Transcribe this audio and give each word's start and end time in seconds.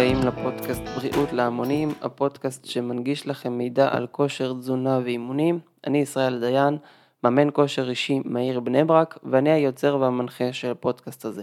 הבאים 0.00 0.26
לפודקאסט 0.26 0.82
בריאות 0.96 1.32
להמונים, 1.32 1.88
הפודקאסט 2.02 2.64
שמנגיש 2.64 3.26
לכם 3.26 3.52
מידע 3.52 3.88
על 3.90 4.06
כושר 4.06 4.52
תזונה 4.52 5.00
ואימונים. 5.04 5.58
אני 5.86 5.98
ישראל 5.98 6.40
דיין, 6.40 6.78
מאמן 7.24 7.48
כושר 7.52 7.90
אישי 7.90 8.20
מהעיר 8.24 8.60
בני 8.60 8.84
ברק, 8.84 9.18
ואני 9.24 9.50
היוצר 9.50 9.96
והמנחה 10.00 10.52
של 10.52 10.70
הפודקאסט 10.70 11.24
הזה. 11.24 11.42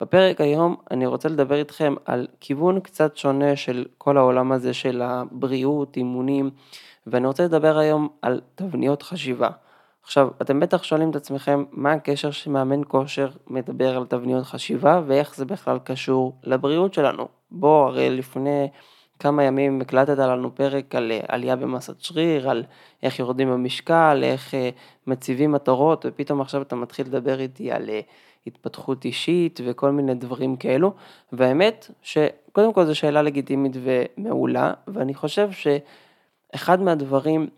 בפרק 0.00 0.40
היום 0.40 0.76
אני 0.90 1.06
רוצה 1.06 1.28
לדבר 1.28 1.54
איתכם 1.54 1.94
על 2.04 2.26
כיוון 2.40 2.80
קצת 2.80 3.16
שונה 3.16 3.56
של 3.56 3.84
כל 3.98 4.16
העולם 4.16 4.52
הזה 4.52 4.74
של 4.74 5.02
הבריאות, 5.02 5.96
אימונים, 5.96 6.50
ואני 7.06 7.26
רוצה 7.26 7.44
לדבר 7.44 7.78
היום 7.78 8.08
על 8.22 8.40
תבניות 8.54 9.02
חשיבה. 9.02 9.48
עכשיו, 10.04 10.28
אתם 10.42 10.60
בטח 10.60 10.82
שואלים 10.82 11.10
את 11.10 11.16
עצמכם, 11.16 11.64
מה 11.70 11.92
הקשר 11.92 12.30
שמאמן 12.30 12.80
כושר 12.88 13.30
מדבר 13.46 13.96
על 13.96 14.06
תבניות 14.06 14.44
חשיבה 14.44 15.02
ואיך 15.06 15.34
זה 15.34 15.44
בכלל 15.44 15.78
קשור 15.84 16.38
לבריאות 16.44 16.94
שלנו? 16.94 17.28
בוא, 17.50 17.86
הרי 17.86 18.10
לפני 18.10 18.68
כמה 19.18 19.44
ימים 19.44 19.80
הקלטת 19.80 20.18
לנו 20.18 20.54
פרק 20.54 20.94
על 20.94 21.12
אה, 21.12 21.20
עלייה 21.28 21.56
במסת 21.56 22.00
שריר, 22.00 22.50
על 22.50 22.64
איך 23.02 23.18
יורדים 23.18 23.50
במשקל, 23.50 24.20
איך 24.22 24.54
אה, 24.54 24.70
מציבים 25.06 25.52
מטרות, 25.52 26.06
ופתאום 26.08 26.40
עכשיו 26.40 26.62
אתה 26.62 26.76
מתחיל 26.76 27.06
לדבר 27.06 27.40
איתי 27.40 27.72
על 27.72 27.90
אה, 27.90 28.00
התפתחות 28.46 29.04
אישית 29.04 29.60
וכל 29.64 29.90
מיני 29.90 30.14
דברים 30.14 30.56
כאלו, 30.56 30.94
והאמת 31.32 31.90
שקודם 32.02 32.72
כל 32.72 32.84
זו 32.84 32.94
שאלה 32.94 33.22
לגיטימית 33.22 33.72
ומעולה, 33.82 34.72
ואני 34.88 35.14
חושב 35.14 35.48
שאחד 35.50 36.80
מהדברים 36.80 37.48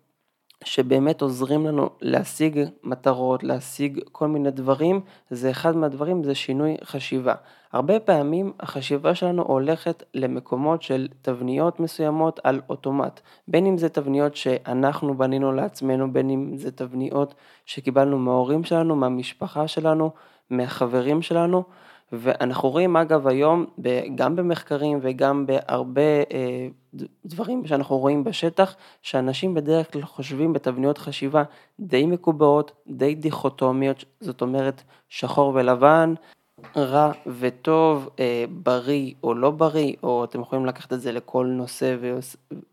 שבאמת 0.67 1.23
עוזרים 1.23 1.67
לנו 1.67 1.91
להשיג 2.01 2.61
מטרות, 2.85 3.43
להשיג 3.43 4.01
כל 4.13 4.29
מיני 4.29 4.51
דברים, 4.51 5.01
זה 5.31 5.51
אחד 5.51 5.77
מהדברים, 5.77 6.25
זה 6.25 6.35
שינוי 6.35 6.77
חשיבה. 6.85 7.35
הרבה 7.73 8.01
פעמים 8.01 8.53
החשיבה 8.61 9.15
שלנו 9.15 9.43
הולכת 9.43 10.03
למקומות 10.15 10.83
של 10.83 11.09
תבניות 11.23 11.81
מסוימות 11.81 12.41
על 12.45 12.61
אוטומט. 12.69 13.21
בין 13.49 13.67
אם 13.67 13.79
זה 13.79 13.89
תבניות 13.89 14.37
שאנחנו 14.37 15.19
בנינו 15.19 15.53
לעצמנו, 15.53 16.13
בין 16.13 16.31
אם 16.31 16.57
זה 16.57 16.71
תבניות 16.71 17.35
שקיבלנו 17.67 18.19
מההורים 18.19 18.65
שלנו, 18.65 18.97
מהמשפחה 18.97 19.69
שלנו, 19.69 20.11
מהחברים 20.51 21.23
שלנו. 21.23 21.63
ואנחנו 22.13 22.71
רואים 22.71 22.97
אגב 22.97 23.27
היום, 23.27 23.67
גם 24.15 24.37
במחקרים 24.37 24.99
וגם 25.03 25.47
בהרבה 25.47 26.23
אה, 26.33 26.69
דברים 27.27 27.67
שאנחנו 27.67 27.99
רואים 27.99 28.25
בשטח, 28.25 28.77
שאנשים 29.03 29.55
בדרך 29.55 29.93
כלל 29.93 30.03
חושבים 30.03 30.53
בתבניות 30.53 30.99
חשיבה 30.99 31.43
די 31.81 32.07
מקובעות, 32.07 32.73
די 32.89 33.15
דיכוטומיות, 33.15 34.05
זאת 34.21 34.43
אומרת 34.43 34.83
שחור 35.09 35.53
ולבן, 35.55 36.15
רע 36.77 37.13
וטוב, 37.27 38.09
אה, 38.21 38.45
בריא 38.51 39.13
או 39.23 39.35
לא 39.35 39.51
בריא, 39.51 39.95
או 40.03 40.25
אתם 40.25 40.41
יכולים 40.41 40.67
לקחת 40.67 40.93
את 40.93 41.01
זה 41.01 41.13
לכל 41.13 41.47
נושא 41.47 41.97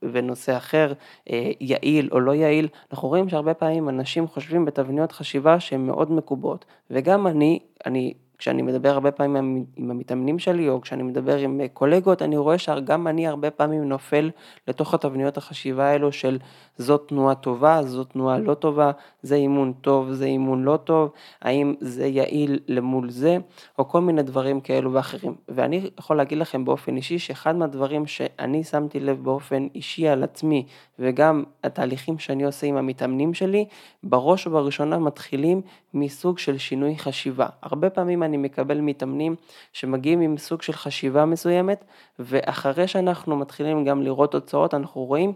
ונושא 0.04 0.58
אחר, 0.58 0.94
אה, 1.30 1.52
יעיל 1.60 2.10
או 2.12 2.20
לא 2.20 2.32
יעיל, 2.32 2.68
אנחנו 2.92 3.08
רואים 3.08 3.30
שהרבה 3.30 3.54
פעמים 3.54 3.90
אנשים 3.90 4.28
חושבים 4.28 4.66
בתבניות 4.66 5.12
חשיבה 5.12 5.60
שהן 5.60 5.86
מאוד 5.86 6.12
מקובעות, 6.12 6.66
וגם 6.92 7.28
אני, 7.28 7.60
אני 7.86 8.14
כשאני 8.38 8.62
מדבר 8.62 8.90
הרבה 8.90 9.12
פעמים 9.12 9.66
עם 9.76 9.92
המתאמנים 9.92 10.40
שלי, 10.40 10.70
או 10.70 10.82
כשאני 10.82 11.04
מדבר 11.04 11.38
עם 11.38 11.62
קולגות, 11.74 12.22
אני 12.22 12.38
רואה 12.38 12.58
שגם 12.58 13.08
אני 13.08 13.28
הרבה 13.28 13.52
פעמים 13.52 13.84
נופל 13.84 14.30
לתוך 14.68 14.94
התבניות 14.94 15.38
החשיבה 15.38 15.86
האלו 15.86 16.12
של 16.12 16.38
זאת 16.78 17.04
תנועה 17.08 17.36
טובה, 17.36 17.84
זאת 17.84 18.10
תנועה 18.10 18.40
לא 18.40 18.54
טובה, 18.54 18.92
זה 19.22 19.36
אימון 19.36 19.74
טוב, 19.82 20.12
זה 20.12 20.26
אימון 20.26 20.64
לא 20.64 20.78
טוב, 20.78 21.12
האם 21.42 21.74
זה 21.80 22.08
יעיל 22.08 22.60
למול 22.68 23.10
זה, 23.10 23.38
או 23.80 23.88
כל 23.88 24.02
מיני 24.02 24.24
דברים 24.24 24.62
כאלו 24.62 24.94
ואחרים. 24.94 25.36
ואני 25.50 25.90
יכול 26.00 26.18
להגיד 26.18 26.38
לכם 26.38 26.66
באופן 26.66 26.96
אישי 26.96 27.20
שאחד 27.20 27.56
מהדברים 27.56 28.08
שאני 28.08 28.64
שמתי 28.64 29.00
לב 29.00 29.24
באופן 29.24 29.68
אישי 29.76 30.08
על 30.08 30.24
עצמי, 30.24 30.66
וגם 31.00 31.44
התהליכים 31.64 32.20
שאני 32.20 32.44
עושה 32.44 32.68
עם 32.68 32.78
המתאמנים 32.78 33.34
שלי, 33.34 33.66
בראש 34.04 34.48
ובראשונה 34.48 35.00
מתחילים 35.00 35.62
מסוג 35.94 36.38
של 36.40 36.58
שינוי 36.58 36.98
חשיבה. 36.98 37.48
הרבה 37.62 37.90
פעמים 37.90 38.24
אני 38.24 38.38
מקבל 38.38 38.82
מתאמנים 38.82 39.36
שמגיעים 39.74 40.22
עם 40.22 40.38
סוג 40.38 40.62
של 40.62 40.74
חשיבה 40.74 41.26
מסוימת, 41.26 41.84
ואחרי 42.20 42.88
שאנחנו 42.88 43.36
מתחילים 43.36 43.86
גם 43.86 44.02
לראות 44.02 44.32
תוצאות, 44.32 44.74
אנחנו 44.74 45.04
רואים 45.06 45.34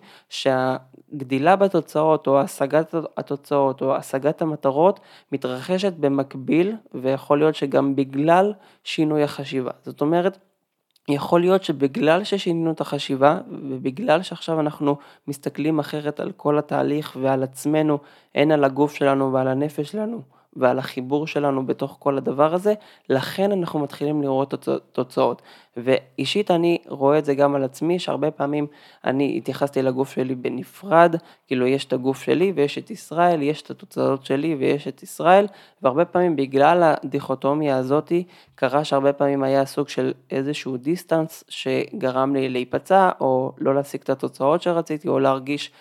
שהגדילה 1.27 1.55
בתוצאות 1.55 2.27
או 2.27 2.39
השגת 2.39 2.95
התוצאות 3.17 3.81
או 3.81 3.95
השגת 3.95 4.41
המטרות 4.41 4.99
מתרחשת 5.31 5.93
במקביל, 5.93 6.75
ויכול 6.93 7.39
להיות 7.39 7.55
שגם 7.55 7.95
בגלל 7.95 8.53
שינוי 8.83 9.23
החשיבה. 9.23 9.71
זאת 9.83 10.01
אומרת, 10.01 10.38
יכול 11.09 11.41
להיות 11.41 11.63
שבגלל 11.63 12.23
ששינינו 12.23 12.71
את 12.71 12.81
החשיבה 12.81 13.39
ובגלל 13.69 14.21
שעכשיו 14.21 14.59
אנחנו 14.59 14.97
מסתכלים 15.27 15.79
אחרת 15.79 16.19
על 16.19 16.31
כל 16.31 16.57
התהליך 16.57 17.17
ועל 17.21 17.44
עצמנו, 17.44 17.97
הן 18.35 18.51
על 18.51 18.63
הגוף 18.63 18.95
שלנו 18.95 19.33
ועל 19.33 19.47
הנפש 19.47 19.91
שלנו, 19.91 20.21
ועל 20.57 20.79
החיבור 20.79 21.28
שלנו 21.28 21.66
בתוך 21.66 21.95
כל 22.00 22.18
הדבר 22.18 22.53
הזה, 22.53 22.73
לכן 23.09 23.51
אנחנו 23.51 23.79
מתחילים 23.79 24.22
לראות 24.22 24.53
תוצאות. 24.91 25.41
ואישית 25.78 26.51
אני 26.51 26.78
רואה 26.88 27.19
את 27.19 27.25
זה 27.25 27.35
גם 27.35 27.56
על 27.56 27.63
עצמי, 27.63 28.00
שהרבה 28.00 28.31
פעמים 28.31 28.68
אני 29.06 29.38
התייחסתי 29.38 29.81
לגוף 29.81 30.12
שלי 30.12 30.35
בנפרד, 30.35 31.16
כאילו 31.47 31.68
יש 31.68 31.85
את 31.85 31.94
הגוף 31.94 32.22
שלי 32.22 32.53
ויש 32.56 32.78
את 32.78 32.91
ישראל, 32.91 33.41
יש 33.41 33.62
את 33.62 33.69
התוצאות 33.69 34.25
שלי 34.25 34.56
ויש 34.56 34.88
את 34.88 35.03
ישראל, 35.03 35.45
והרבה 35.81 36.06
פעמים 36.06 36.35
בגלל 36.35 36.84
הדיכוטומיה 36.84 37.78
הזאתי, 37.78 38.24
קרה 38.56 38.84
שהרבה 38.84 39.13
פעמים 39.13 39.44
היה 39.44 39.66
סוג 39.66 39.89
של 39.89 40.13
איזשהו 40.31 40.78
דיסטנס 40.78 41.44
שגרם 41.50 42.35
לי 42.35 42.50
להיפצע, 42.50 43.09
או 43.19 43.51
לא 43.57 43.75
להשיג 43.75 44.01
את 44.01 44.09
התוצאות 44.09 44.62
שרציתי, 44.62 45.07
או 45.07 45.19
להרגיש 45.19 45.72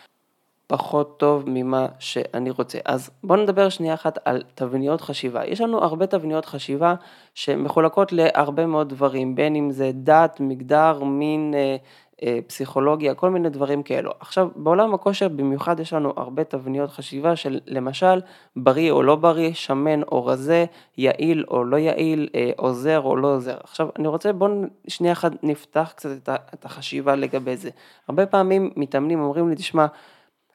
פחות 0.66 1.18
טוב 1.18 1.42
ממה 1.46 1.86
שאני 1.98 2.50
רוצה. 2.50 2.78
אז 2.84 3.10
בואו 3.24 3.42
נדבר 3.42 3.68
שנייה 3.68 3.94
אחת 3.94 4.18
על 4.24 4.42
תבניות 4.54 5.00
חשיבה. 5.00 5.46
יש 5.46 5.60
לנו 5.60 5.84
הרבה 5.84 6.06
תבניות 6.06 6.46
חשיבה 6.46 6.94
שמחולקות 7.34 8.12
להרבה 8.12 8.66
מאוד 8.66 8.88
דברים, 8.88 9.34
בין 9.34 9.56
אם 9.56 9.70
זה 9.70 9.90
דת, 9.94 10.40
מגדר, 10.40 11.04
מין, 11.04 11.54
אה, 11.56 11.76
אה, 12.22 12.38
פסיכולוגיה, 12.46 13.14
כל 13.14 13.30
מיני 13.30 13.48
דברים 13.48 13.82
כאלו. 13.82 14.10
עכשיו, 14.20 14.48
בעולם 14.56 14.94
הכושר 14.94 15.28
במיוחד 15.28 15.80
יש 15.80 15.92
לנו 15.92 16.12
הרבה 16.16 16.44
תבניות 16.44 16.90
חשיבה 16.90 17.36
של 17.36 17.60
למשל 17.66 18.20
בריא 18.56 18.90
או 18.90 19.02
לא 19.02 19.16
בריא, 19.16 19.52
שמן 19.52 20.02
או 20.02 20.26
רזה, 20.26 20.64
יעיל 20.98 21.44
או 21.48 21.64
לא 21.64 21.76
יעיל, 21.76 22.28
אה, 22.34 22.50
עוזר 22.56 23.00
או 23.00 23.16
לא 23.16 23.34
עוזר. 23.34 23.56
עכשיו, 23.62 23.88
אני 23.98 24.08
רוצה, 24.08 24.32
בואו 24.32 24.52
שנייה 24.88 25.12
אחת 25.12 25.32
נפתח 25.42 25.92
קצת 25.96 26.28
את 26.54 26.64
החשיבה 26.64 27.16
לגבי 27.16 27.56
זה. 27.56 27.70
הרבה 28.08 28.26
פעמים 28.26 28.70
מתאמנים 28.76 29.20
אומרים 29.20 29.48
לי, 29.48 29.54
תשמע, 29.54 29.86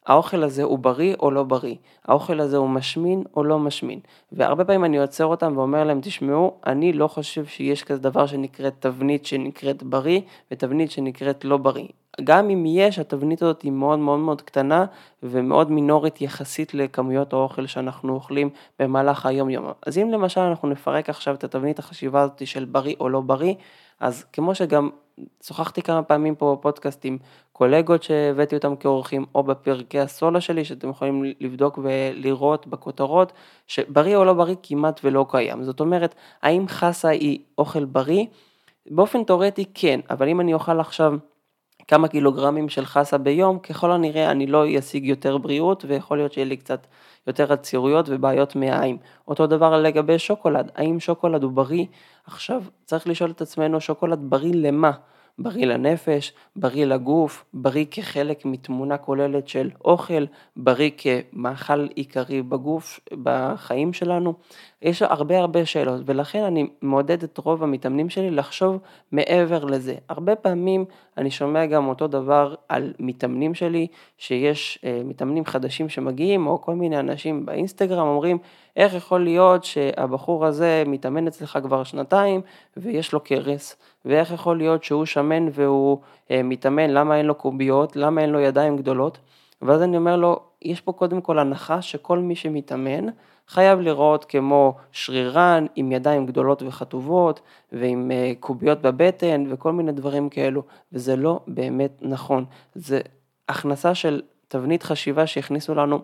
האוכל 0.05 0.43
הזה 0.43 0.63
הוא 0.63 0.79
בריא 0.79 1.15
או 1.19 1.31
לא 1.31 1.43
בריא, 1.43 1.75
האוכל 2.05 2.39
הזה 2.39 2.57
הוא 2.57 2.69
משמין 2.69 3.23
או 3.35 3.43
לא 3.43 3.59
משמין, 3.59 3.99
והרבה 4.31 4.65
פעמים 4.65 4.85
אני 4.85 4.99
עוצר 4.99 5.25
אותם 5.25 5.57
ואומר 5.57 5.83
להם, 5.83 6.01
תשמעו, 6.01 6.57
אני 6.67 6.93
לא 6.93 7.07
חושב 7.07 7.45
שיש 7.45 7.83
כזה 7.83 8.01
דבר 8.01 8.25
שנקראת 8.25 8.73
תבנית 8.79 9.25
שנקראת 9.25 9.83
בריא 9.83 10.21
ותבנית 10.51 10.91
שנקראת 10.91 11.45
לא 11.45 11.57
בריא. 11.57 11.87
גם 12.23 12.49
אם 12.49 12.65
יש, 12.65 12.99
התבנית 12.99 13.41
הזאת 13.41 13.61
היא 13.61 13.71
מאוד 13.71 13.99
מאוד 13.99 14.19
מאוד 14.19 14.41
קטנה 14.41 14.85
ומאוד 15.23 15.71
מינורית 15.71 16.21
יחסית 16.21 16.73
לכמויות 16.73 17.33
האוכל 17.33 17.67
שאנחנו 17.67 18.13
אוכלים 18.13 18.49
במהלך 18.79 19.25
היום 19.25 19.49
יום. 19.49 19.65
אז 19.85 19.97
אם 19.97 20.11
למשל 20.11 20.41
אנחנו 20.41 20.69
נפרק 20.69 21.09
עכשיו 21.09 21.35
את 21.35 21.43
התבנית 21.43 21.79
החשיבה 21.79 22.21
הזאת 22.21 22.47
של 22.47 22.65
בריא 22.65 22.95
או 22.99 23.09
לא 23.09 23.21
בריא, 23.21 23.53
אז 23.99 24.23
כמו 24.33 24.55
שגם 24.55 24.89
שוחחתי 25.43 25.81
כמה 25.81 26.03
פעמים 26.03 26.35
פה 26.35 26.55
בפודקאסט 26.59 27.05
עם 27.05 27.17
קולגות 27.53 28.03
שהבאתי 28.03 28.55
אותם 28.55 28.75
כאורחים, 28.75 29.25
או 29.35 29.43
בפרקי 29.43 29.99
הסולה 29.99 30.41
שלי, 30.41 30.65
שאתם 30.65 30.89
יכולים 30.89 31.23
לבדוק 31.39 31.79
ולראות 31.83 32.67
בכותרות, 32.67 33.33
שבריא 33.67 34.15
או 34.15 34.25
לא 34.25 34.33
בריא 34.33 34.55
כמעט 34.63 35.01
ולא 35.03 35.25
קיים. 35.29 35.63
זאת 35.63 35.79
אומרת, 35.79 36.15
האם 36.41 36.67
חסה 36.67 37.09
היא 37.09 37.39
אוכל 37.57 37.85
בריא? 37.85 38.25
באופן 38.91 39.23
תאורטי 39.23 39.65
כן, 39.73 39.99
אבל 40.09 40.29
אם 40.29 40.41
אני 40.41 40.53
אוכל 40.53 40.79
עכשיו 40.79 41.13
כמה 41.87 42.07
קילוגרמים 42.07 42.69
של 42.69 42.85
חסה 42.85 43.17
ביום, 43.17 43.59
ככל 43.59 43.91
הנראה 43.91 44.31
אני 44.31 44.47
לא 44.47 44.65
אשיג 44.79 45.05
יותר 45.05 45.37
בריאות, 45.37 45.85
ויכול 45.87 46.17
להיות 46.17 46.33
שיהיה 46.33 46.45
לי 46.45 46.57
קצת 46.57 46.87
יותר 47.27 47.53
עצירויות 47.53 48.05
ובעיות 48.09 48.55
מעיים. 48.55 48.97
אותו 49.27 49.47
דבר 49.47 49.81
לגבי 49.81 50.19
שוקולד, 50.19 50.71
האם 50.75 50.99
שוקולד 50.99 51.43
הוא 51.43 51.51
בריא? 51.51 51.85
עכשיו 52.25 52.63
צריך 52.85 53.07
לשאול 53.07 53.31
את 53.31 53.41
עצמנו, 53.41 53.81
שוקולד 53.81 54.19
בריא 54.21 54.53
למה? 54.55 54.91
בריא 55.39 55.65
לנפש, 55.65 56.33
בריא 56.55 56.85
לגוף, 56.85 57.45
בריא 57.53 57.85
כחלק 57.91 58.45
מתמונה 58.45 58.97
כוללת 58.97 59.47
של 59.47 59.69
אוכל, 59.85 60.25
בריא 60.55 60.91
כמאכל 60.97 61.87
עיקרי 61.95 62.41
בגוף, 62.41 62.99
בחיים 63.23 63.93
שלנו. 63.93 64.33
יש 64.81 65.01
הרבה 65.01 65.39
הרבה 65.39 65.65
שאלות 65.65 66.01
ולכן 66.05 66.43
אני 66.43 66.67
מעודד 66.81 67.23
את 67.23 67.37
רוב 67.37 67.63
המתאמנים 67.63 68.09
שלי 68.09 68.31
לחשוב 68.31 68.77
מעבר 69.11 69.65
לזה. 69.65 69.95
הרבה 70.09 70.35
פעמים 70.35 70.85
אני 71.17 71.31
שומע 71.31 71.65
גם 71.65 71.87
אותו 71.87 72.07
דבר 72.07 72.55
על 72.69 72.93
מתאמנים 72.99 73.53
שלי, 73.53 73.87
שיש 74.17 74.79
אה, 74.85 75.01
מתאמנים 75.05 75.45
חדשים 75.45 75.89
שמגיעים 75.89 76.47
או 76.47 76.61
כל 76.61 76.75
מיני 76.75 76.99
אנשים 76.99 77.45
באינסטגרם 77.45 78.07
אומרים 78.07 78.37
איך 78.75 78.93
יכול 78.93 79.23
להיות 79.23 79.63
שהבחור 79.63 80.45
הזה 80.45 80.83
מתאמן 80.87 81.27
אצלך 81.27 81.59
כבר 81.63 81.83
שנתיים 81.83 82.41
ויש 82.77 83.13
לו 83.13 83.19
קרס, 83.19 83.75
ואיך 84.05 84.31
יכול 84.31 84.57
להיות 84.57 84.83
שהוא 84.83 85.05
שמן 85.05 85.47
והוא 85.51 85.97
אה, 86.31 86.43
מתאמן, 86.43 86.89
למה 86.89 87.17
אין 87.17 87.25
לו 87.25 87.35
קוביות, 87.35 87.95
למה 87.95 88.21
אין 88.21 88.29
לו 88.29 88.39
ידיים 88.39 88.77
גדולות, 88.77 89.17
ואז 89.61 89.81
אני 89.81 89.97
אומר 89.97 90.15
לו, 90.15 90.39
יש 90.61 90.81
פה 90.81 90.91
קודם 90.91 91.21
כל 91.21 91.39
הנחה 91.39 91.81
שכל 91.81 92.19
מי 92.19 92.35
שמתאמן 92.35 93.05
חייב 93.47 93.79
לראות 93.79 94.25
כמו 94.25 94.75
שרירן 94.91 95.65
עם 95.75 95.91
ידיים 95.91 96.25
גדולות 96.25 96.63
וחטובות 96.63 97.41
ועם 97.71 98.11
אה, 98.11 98.31
קוביות 98.39 98.81
בבטן 98.81 99.43
וכל 99.49 99.71
מיני 99.71 99.91
דברים 99.91 100.29
כאלו, 100.29 100.63
וזה 100.93 101.15
לא 101.15 101.39
באמת 101.47 101.91
נכון. 102.01 102.45
זה 102.75 103.01
הכנסה 103.49 103.95
של 103.95 104.21
תבנית 104.47 104.83
חשיבה 104.83 105.27
שהכניסו 105.27 105.75
לנו 105.75 105.99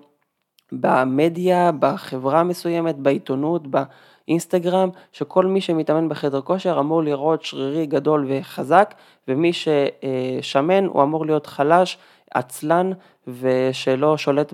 במדיה, 0.72 1.72
בחברה 1.80 2.44
מסוימת, 2.44 2.96
בעיתונות, 2.98 3.64
באינסטגרם, 3.68 4.90
שכל 5.12 5.46
מי 5.46 5.62
שמתאמן 5.62 6.10
בחדר 6.10 6.42
כושר 6.42 6.80
אמור 6.80 7.04
לראות 7.04 7.44
שרירי 7.44 7.86
גדול 7.86 8.26
וחזק, 8.30 8.94
ומי 9.28 9.52
ששמן 9.54 10.86
הוא 10.86 11.04
אמור 11.04 11.26
להיות 11.26 11.48
חלש, 11.48 11.98
עצלן 12.32 12.92
ושלא 13.28 14.18
שולט 14.18 14.54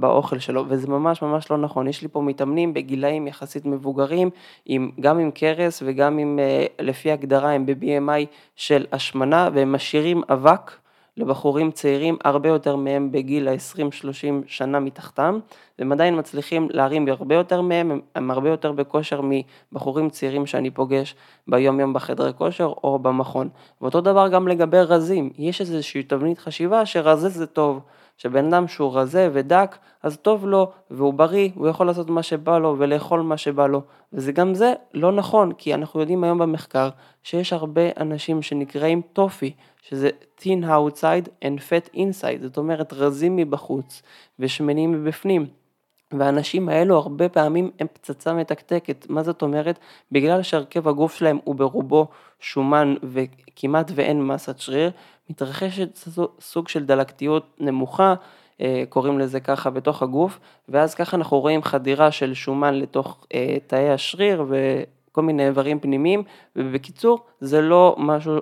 באוכל 0.00 0.38
שלו, 0.38 0.64
וזה 0.68 0.88
ממש 0.88 1.22
ממש 1.22 1.50
לא 1.50 1.58
נכון. 1.58 1.88
יש 1.88 2.02
לי 2.02 2.08
פה 2.08 2.20
מתאמנים 2.20 2.74
בגילאים 2.74 3.26
יחסית 3.26 3.66
מבוגרים, 3.66 4.30
עם, 4.66 4.90
גם 5.00 5.18
עם 5.18 5.30
קרס 5.30 5.82
וגם 5.86 6.18
עם, 6.18 6.38
אה, 6.38 6.66
לפי 6.78 7.12
הגדרה, 7.12 7.50
הם 7.50 7.66
ב-BMI 7.66 8.26
של 8.56 8.86
השמנה, 8.92 9.48
והם 9.52 9.72
משאירים 9.72 10.22
אבק 10.28 10.72
לבחורים 11.16 11.70
צעירים 11.70 12.16
הרבה 12.24 12.48
יותר 12.48 12.76
מהם 12.76 13.12
בגיל 13.12 13.48
ה-20-30 13.48 14.46
שנה 14.46 14.80
מתחתם, 14.80 15.38
והם 15.78 15.92
עדיין 15.92 16.18
מצליחים 16.18 16.68
להרים 16.70 17.08
הרבה 17.08 17.34
יותר 17.34 17.60
מהם, 17.60 17.90
הם, 17.90 18.00
הם 18.14 18.30
הרבה 18.30 18.48
יותר 18.50 18.72
בכושר 18.72 19.20
מבחורים 19.24 20.10
צעירים 20.10 20.46
שאני 20.46 20.70
פוגש 20.70 21.14
ביום 21.48 21.80
יום 21.80 21.92
בחדרי 21.92 22.32
כושר 22.34 22.72
או 22.84 22.98
במכון. 22.98 23.48
ואותו 23.80 24.00
דבר 24.00 24.28
גם 24.28 24.48
לגבי 24.48 24.80
רזים, 24.80 25.30
יש 25.38 25.60
איזושהי 25.60 26.02
תבנית 26.02 26.38
חשיבה 26.38 26.86
שרזה 26.86 27.28
זה 27.28 27.46
טוב. 27.46 27.80
שבן 28.16 28.46
אדם 28.54 28.68
שהוא 28.68 28.98
רזה 28.98 29.28
ודק, 29.32 29.76
אז 30.02 30.16
טוב 30.16 30.46
לו 30.46 30.70
והוא 30.90 31.14
בריא, 31.14 31.50
הוא 31.54 31.68
יכול 31.68 31.86
לעשות 31.86 32.10
מה 32.10 32.22
שבא 32.22 32.58
לו 32.58 32.76
ולאכול 32.78 33.20
מה 33.20 33.36
שבא 33.36 33.66
לו. 33.66 33.82
וזה 34.12 34.32
גם 34.32 34.54
זה 34.54 34.72
לא 34.94 35.12
נכון, 35.12 35.52
כי 35.52 35.74
אנחנו 35.74 36.00
יודעים 36.00 36.24
היום 36.24 36.38
במחקר 36.38 36.88
שיש 37.22 37.52
הרבה 37.52 37.82
אנשים 38.00 38.42
שנקראים 38.42 39.02
טופי, 39.12 39.52
שזה 39.82 40.10
thin 40.40 40.64
outside 40.64 41.44
and 41.44 41.58
fat 41.58 41.94
inside, 41.94 42.42
זאת 42.42 42.56
אומרת 42.56 42.92
רזים 42.92 43.36
מבחוץ 43.36 44.02
ושמנים 44.38 44.92
מבפנים. 44.92 45.46
והאנשים 46.18 46.68
האלו 46.68 46.96
הרבה 46.96 47.28
פעמים 47.28 47.70
הם 47.80 47.86
פצצה 47.92 48.32
מתקתקת, 48.34 49.06
מה 49.08 49.22
זאת 49.22 49.42
אומרת? 49.42 49.78
בגלל 50.12 50.42
שהרכב 50.42 50.88
הגוף 50.88 51.14
שלהם 51.14 51.38
הוא 51.44 51.54
ברובו 51.54 52.06
שומן 52.40 52.94
וכמעט 53.02 53.90
ואין 53.94 54.22
מסת 54.22 54.58
שריר, 54.58 54.90
מתרחשת 55.30 55.98
סוג 56.40 56.68
של 56.68 56.84
דלקתיות 56.84 57.56
נמוכה, 57.60 58.14
אה, 58.60 58.84
קוראים 58.88 59.18
לזה 59.18 59.40
ככה 59.40 59.70
בתוך 59.70 60.02
הגוף, 60.02 60.38
ואז 60.68 60.94
ככה 60.94 61.16
אנחנו 61.16 61.40
רואים 61.40 61.62
חדירה 61.62 62.10
של 62.10 62.34
שומן 62.34 62.74
לתוך 62.74 63.26
אה, 63.34 63.56
תאי 63.66 63.90
השריר 63.90 64.44
כל 65.12 65.22
מיני 65.22 65.46
איברים 65.46 65.80
פנימיים, 65.80 66.22
ובקיצור, 66.56 67.18
זה 67.40 67.60
לא 67.60 67.96
משהו 67.98 68.36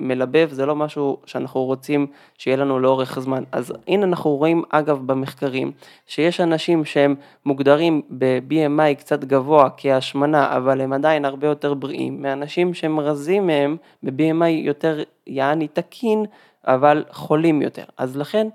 מלבב, 0.00 0.48
זה 0.52 0.66
לא 0.66 0.76
משהו 0.76 1.18
שאנחנו 1.26 1.64
רוצים 1.64 2.06
שיהיה 2.38 2.56
לנו 2.56 2.78
לאורך 2.80 3.20
זמן. 3.20 3.44
אז 3.52 3.72
הנה 3.88 4.06
אנחנו 4.06 4.36
רואים, 4.36 4.62
אגב, 4.70 5.00
במחקרים, 5.06 5.72
שיש 6.06 6.40
אנשים 6.40 6.84
שהם 6.84 7.14
מוגדרים 7.46 8.02
ב-BMI 8.18 8.94
קצת 8.98 9.24
גבוה 9.24 9.68
כהשמנה, 9.76 10.56
אבל 10.56 10.80
הם 10.80 10.92
עדיין 10.92 11.24
הרבה 11.24 11.46
יותר 11.46 11.74
בריאים, 11.74 12.22
מאנשים 12.22 12.74
שהם 12.74 13.00
רזים 13.00 13.46
מהם 13.46 13.76
ב-BMI 14.02 14.48
יותר 14.48 15.02
יעני 15.26 15.68
תקין, 15.68 16.24
אבל 16.64 17.04
חולים 17.10 17.62
יותר. 17.62 17.84
אז 17.96 18.16
לכן, 18.16 18.48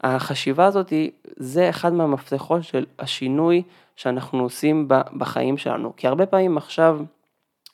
החשיבה 0.00 0.66
הזאת 0.66 0.92
זה 1.36 1.70
אחד 1.70 1.92
מהמפתחות 1.92 2.64
של 2.64 2.86
השינוי 2.98 3.62
שאנחנו 3.96 4.42
עושים 4.42 4.88
בחיים 5.18 5.58
שלנו. 5.58 5.92
כי 5.96 6.06
הרבה 6.06 6.26
פעמים 6.26 6.56
עכשיו, 6.56 7.00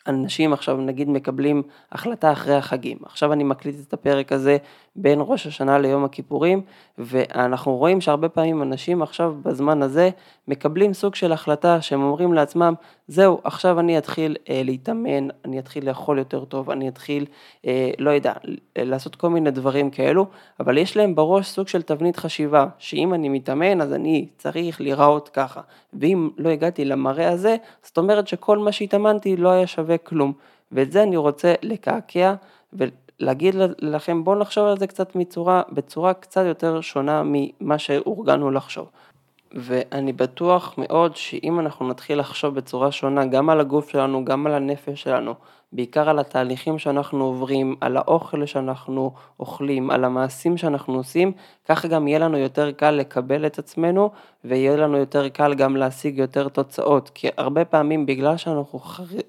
אנשים 0.07 0.53
עכשיו 0.53 0.77
נגיד 0.77 1.09
מקבלים 1.09 1.63
החלטה 1.93 2.33
אחרי 2.33 2.55
החגים. 2.55 2.99
עכשיו 3.05 3.33
אני 3.33 3.45
מקליט 3.45 3.77
את 3.89 3.93
הפרק 3.93 4.33
הזה 4.33 4.57
בין 4.97 5.19
ראש 5.23 5.47
השנה 5.47 5.79
ליום 5.79 6.05
הכיפורים, 6.05 6.61
ואנחנו 6.99 7.77
רואים 7.77 8.01
שהרבה 8.01 8.29
פעמים 8.29 8.63
אנשים 8.63 9.03
עכשיו 9.03 9.35
בזמן 9.43 9.83
הזה 9.83 10.11
מקבלים 10.49 10.93
סוג 10.93 11.15
של 11.15 11.33
החלטה 11.33 11.81
שהם 11.81 12.03
אומרים 12.03 12.33
לעצמם, 12.33 12.75
זהו, 13.09 13.41
עכשיו 13.45 13.81
אני 13.81 13.99
אתחיל 13.99 14.37
אה, 14.49 14.63
להתאמן, 14.65 15.29
אני 15.45 15.59
אתחיל 15.59 15.89
לאכול 15.89 16.19
יותר 16.19 16.45
טוב, 16.45 16.71
אני 16.71 16.89
אתחיל, 16.89 17.27
אה, 17.67 17.91
לא 17.99 18.11
יודע, 18.11 18.33
לעשות 18.79 19.17
כל 19.17 19.31
מיני 19.31 19.51
דברים 19.51 19.91
כאלו, 19.91 20.27
אבל 20.61 20.79
יש 20.79 20.97
להם 20.97 21.15
בראש 21.15 21.49
סוג 21.49 21.69
של 21.69 21.83
תבנית 21.83 22.17
חשיבה, 22.17 22.67
שאם 22.79 23.15
אני 23.15 23.29
מתאמן 23.29 23.81
אז 23.81 23.93
אני 23.93 24.29
צריך 24.39 24.81
להיראות 24.81 25.29
ככה, 25.29 25.61
ואם 25.93 26.31
לא 26.39 26.49
הגעתי 26.49 26.85
למראה 26.85 27.29
הזה, 27.29 27.57
זאת 27.83 27.99
אומרת 27.99 28.29
שכל 28.29 28.59
מה 28.59 28.73
שהתאמנתי 28.73 29.37
לא 29.37 29.49
היה 29.49 29.67
שווה 29.67 29.99
כלום, 29.99 30.33
ואת 30.73 30.93
זה 30.93 31.03
אני 31.03 31.17
רוצה 31.17 31.55
לקעקע. 31.63 32.35
להגיד 33.23 33.55
לכם 33.79 34.25
בואו 34.25 34.39
נחשוב 34.39 34.67
על 34.67 34.79
זה 34.79 34.87
קצת 34.87 35.17
מצורה, 35.17 35.63
בצורה 35.73 36.15
קצת 36.15 36.43
יותר 36.47 36.81
שונה 36.81 37.23
ממה 37.25 37.79
שהורגלנו 37.79 38.51
לחשוב. 38.51 38.91
ואני 39.55 40.13
בטוח 40.13 40.75
מאוד 40.79 41.17
שאם 41.17 41.61
אנחנו 41.61 41.89
נתחיל 41.89 42.19
לחשוב 42.19 42.55
בצורה 42.55 42.93
שונה 42.93 43.27
גם 43.27 43.51
על 43.51 43.61
הגוף 43.61 43.89
שלנו, 43.89 44.25
גם 44.25 44.47
על 44.47 44.55
הנפש 44.55 45.03
שלנו, 45.03 45.35
בעיקר 45.73 46.09
על 46.09 46.19
התהליכים 46.19 46.79
שאנחנו 46.79 47.25
עוברים, 47.25 47.77
על 47.81 47.97
האוכל 47.97 48.47
שאנחנו 48.47 49.13
אוכלים, 49.41 49.91
על 49.91 50.05
המעשים 50.05 50.57
שאנחנו 50.57 50.95
עושים, 50.95 51.33
ככה 51.69 51.89
גם 51.89 52.09
יהיה 52.09 52.19
לנו 52.19 52.39
יותר 52.39 52.71
קל 52.71 52.91
לקבל 52.91 53.47
את 53.47 53.59
עצמנו 53.59 54.11
ויהיה 54.45 54.77
לנו 54.77 54.97
יותר 54.97 55.29
קל 55.29 55.55
גם 55.55 55.77
להשיג 55.77 56.19
יותר 56.19 56.49
תוצאות, 56.49 57.11
כי 57.15 57.29
הרבה 57.37 57.65
פעמים 57.65 58.07
בגלל 58.07 58.37
שאנחנו 58.37 58.81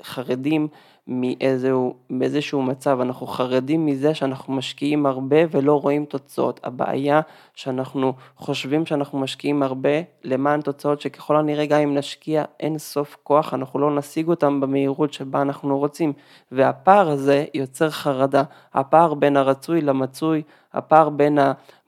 חרדים 0.03 0.67
מאיזשהו, 1.07 1.95
מאיזשהו 2.09 2.61
מצב, 2.61 2.99
אנחנו 3.01 3.27
חרדים 3.27 3.85
מזה 3.85 4.13
שאנחנו 4.13 4.53
משקיעים 4.53 5.05
הרבה 5.05 5.37
ולא 5.51 5.81
רואים 5.81 6.05
תוצאות. 6.05 6.59
הבעיה 6.63 7.21
שאנחנו 7.55 8.13
חושבים 8.37 8.85
שאנחנו 8.85 9.19
משקיעים 9.19 9.63
הרבה 9.63 9.89
למען 10.23 10.61
תוצאות 10.61 11.01
שככל 11.01 11.37
הנראה 11.37 11.65
גם 11.65 11.79
אם 11.79 11.97
נשקיע 11.97 12.43
אין 12.59 12.77
סוף 12.77 13.17
כוח, 13.23 13.53
אנחנו 13.53 13.79
לא 13.79 13.95
נשיג 13.95 14.27
אותם 14.27 14.61
במהירות 14.61 15.13
שבה 15.13 15.41
אנחנו 15.41 15.79
רוצים. 15.79 16.13
והפער 16.51 17.09
הזה 17.09 17.45
יוצר 17.53 17.89
חרדה, 17.89 18.43
הפער 18.73 19.13
בין 19.13 19.37
הרצוי 19.37 19.81
למצוי, 19.81 20.41
הפער 20.73 21.09
בין 21.09 21.37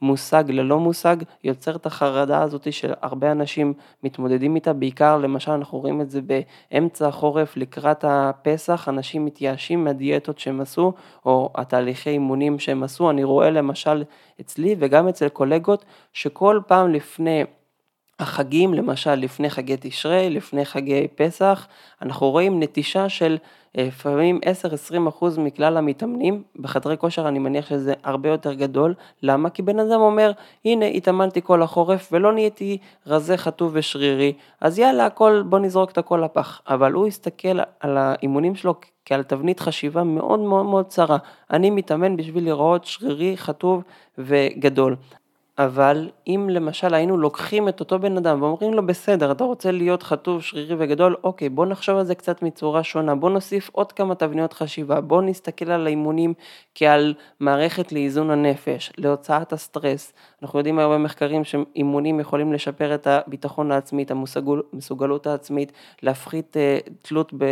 המושג 0.02 0.44
ללא 0.48 0.80
מושג 0.80 1.16
יוצר 1.44 1.76
את 1.76 1.86
החרדה 1.86 2.42
הזאת 2.42 2.74
שהרבה 2.74 3.32
אנשים 3.32 3.74
מתמודדים 4.04 4.56
איתה, 4.56 4.74
בעיקר 4.74 5.18
למשל 5.18 5.52
אנחנו 5.52 5.80
רואים 5.80 6.02
את 6.02 6.10
זה 6.10 6.20
באמצע 6.22 7.08
החורף 7.08 7.58
לקראת 7.58 8.06
הפסח, 8.08 8.90
אנשים 8.90 9.26
מתייאשים 9.26 9.84
מהדיאטות 9.84 10.40
שהם 10.40 10.62
עשו 10.62 10.94
או 11.26 11.50
התהליכי 11.56 12.10
אימונים 12.10 12.60
שהם 12.60 12.84
עשו, 12.84 13.10
אני 13.10 13.24
רואה 13.24 13.50
למשל 13.50 14.04
אצלי 14.42 14.76
וגם 14.80 15.08
אצל 15.08 15.30
קולגות 15.30 15.86
שכל 16.14 16.60
פעם 16.68 16.94
לפני 16.94 17.44
החגים, 18.20 18.74
למשל 18.74 19.16
לפני 19.16 19.50
חגי 19.50 19.76
תשרי, 19.80 20.30
לפני 20.30 20.66
חגי 20.66 21.08
פסח, 21.16 21.68
אנחנו 22.02 22.32
רואים 22.32 22.64
נטישה 22.64 23.10
של 23.10 23.38
לפעמים 23.78 24.40
10-20% 25.22 25.26
מכלל 25.38 25.78
המתאמנים, 25.78 26.44
בחדרי 26.56 26.98
כושר 26.98 27.28
אני 27.28 27.40
מניח 27.40 27.70
שזה 27.70 27.94
הרבה 28.04 28.30
יותר 28.30 28.54
גדול, 28.54 28.94
למה? 29.24 29.50
כי 29.50 29.62
בן 29.62 29.80
אדם 29.80 30.02
אומר, 30.02 30.32
הנה 30.66 30.86
התאמנתי 30.86 31.42
כל 31.44 31.62
החורף 31.62 32.10
ולא 32.12 32.34
נהייתי 32.34 32.78
רזה, 33.08 33.38
חטוב 33.38 33.72
ושרירי, 33.74 34.34
אז 34.62 34.80
יאללה, 34.80 35.06
הכל, 35.06 35.44
בוא 35.46 35.60
נזרוק 35.60 35.92
את 35.92 35.98
הכל 35.98 36.22
לפח, 36.26 36.62
אבל 36.68 36.92
הוא 36.92 37.08
הסתכל 37.08 37.60
על 37.80 37.98
האימונים 37.98 38.56
שלו 38.56 38.76
כעל 39.06 39.24
תבנית 39.24 39.60
חשיבה 39.60 40.04
מאוד 40.04 40.40
מאוד 40.40 40.66
מאוד 40.66 40.86
צרה, 40.86 41.18
אני 41.52 41.70
מתאמן 41.70 42.18
בשביל 42.18 42.46
לראות 42.46 42.86
שרירי, 42.86 43.38
חטוב 43.38 43.84
וגדול. 44.18 44.96
אבל 45.58 46.10
אם 46.28 46.48
למשל 46.52 46.94
היינו 46.94 47.18
לוקחים 47.18 47.70
את 47.70 47.80
אותו 47.80 48.00
בן 48.00 48.18
אדם 48.18 48.42
ואומרים 48.42 48.74
לו 48.74 48.86
בסדר 48.86 49.32
אתה 49.32 49.44
רוצה 49.44 49.72
להיות 49.72 50.04
חטוב 50.04 50.42
שרירי 50.42 50.76
וגדול 50.80 51.16
אוקיי 51.24 51.50
בוא 51.50 51.66
נחשוב 51.66 51.98
על 51.98 52.06
זה 52.06 52.16
קצת 52.16 52.42
מצורה 52.42 52.84
שונה 52.84 53.16
בוא 53.16 53.30
נוסיף 53.30 53.70
עוד 53.72 53.92
כמה 53.92 54.16
תבניות 54.16 54.54
חשיבה 54.54 55.02
בוא 55.02 55.22
נסתכל 55.22 55.72
על 55.72 55.88
האימונים 55.88 56.34
כעל 56.76 57.14
מערכת 57.40 57.92
לאיזון 57.92 58.32
הנפש 58.32 58.92
להוצאת 58.98 59.54
הסטרס. 59.54 60.14
אנחנו 60.44 60.60
יודעים 60.60 60.80
היום 60.80 60.94
במחקרים 60.94 61.44
שאימונים 61.44 62.20
יכולים 62.20 62.54
לשפר 62.54 62.96
את 62.96 63.08
הביטחון 63.08 63.72
העצמי 63.72 64.04
את 64.04 64.12
המסוגלות 64.12 65.28
העצמית 65.28 65.72
להפחית 66.04 66.58
uh, 66.58 66.90
תלות 67.02 67.34
ב... 67.38 67.46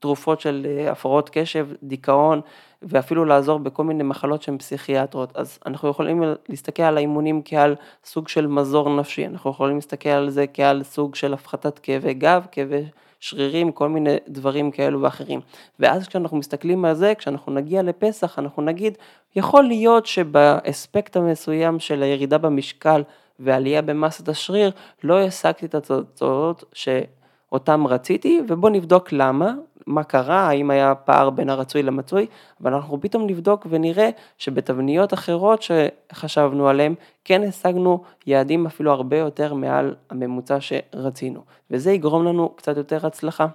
תרופות 0.00 0.40
של 0.40 0.66
אה, 0.68 0.92
הפרעות 0.92 1.30
קשב, 1.32 1.68
דיכאון 1.82 2.40
ואפילו 2.82 3.24
לעזור 3.24 3.58
בכל 3.58 3.84
מיני 3.84 4.02
מחלות 4.02 4.42
שהן 4.42 4.58
פסיכיאטרות. 4.58 5.36
אז 5.36 5.58
אנחנו 5.66 5.88
יכולים 5.88 6.22
להסתכל 6.48 6.82
על 6.82 6.96
האימונים 6.96 7.42
כעל 7.44 7.76
סוג 8.04 8.28
של 8.28 8.46
מזור 8.46 8.96
נפשי, 8.96 9.26
אנחנו 9.26 9.50
יכולים 9.50 9.76
להסתכל 9.76 10.08
על 10.08 10.30
זה 10.30 10.46
כעל 10.54 10.82
סוג 10.82 11.14
של 11.14 11.34
הפחתת 11.34 11.78
כאבי 11.78 12.14
גב, 12.14 12.46
כאבי 12.52 12.84
שרירים, 13.20 13.72
כל 13.72 13.88
מיני 13.88 14.16
דברים 14.28 14.70
כאלו 14.70 15.02
ואחרים. 15.02 15.40
ואז 15.80 16.08
כשאנחנו 16.08 16.36
מסתכלים 16.36 16.84
על 16.84 16.94
זה, 16.94 17.12
כשאנחנו 17.18 17.52
נגיע 17.52 17.82
לפסח, 17.82 18.38
אנחנו 18.38 18.62
נגיד, 18.62 18.98
יכול 19.36 19.64
להיות 19.64 20.06
שבאספקט 20.06 21.16
המסוים 21.16 21.78
של 21.78 22.02
הירידה 22.02 22.38
במשקל 22.38 23.02
ועלייה 23.38 23.82
במסת 23.82 24.28
השריר, 24.28 24.70
לא 25.04 25.20
השגתי 25.20 25.66
את 25.66 25.74
התוצאות 25.74 26.64
שאותם 26.72 27.86
רציתי, 27.86 28.40
ובואו 28.48 28.72
נבדוק 28.72 29.12
למה, 29.12 29.54
מה 29.88 30.04
קרה, 30.04 30.48
האם 30.48 30.70
היה 30.70 30.94
פער 30.94 31.30
בין 31.30 31.50
הרצוי 31.50 31.82
למצוי, 31.82 32.26
אבל 32.62 32.74
אנחנו 32.74 33.00
פתאום 33.00 33.26
נבדוק 33.26 33.66
ונראה 33.70 34.10
שבתבניות 34.38 35.14
אחרות 35.14 35.62
שחשבנו 35.62 36.68
עליהן, 36.68 36.94
כן 37.24 37.42
השגנו 37.42 38.02
יעדים 38.26 38.66
אפילו 38.66 38.92
הרבה 38.92 39.18
יותר 39.18 39.54
מעל 39.54 39.94
הממוצע 40.10 40.58
שרצינו, 40.60 41.40
וזה 41.70 41.92
יגרום 41.92 42.24
לנו 42.24 42.48
קצת 42.56 42.76
יותר 42.76 43.06
הצלחה. 43.06 43.46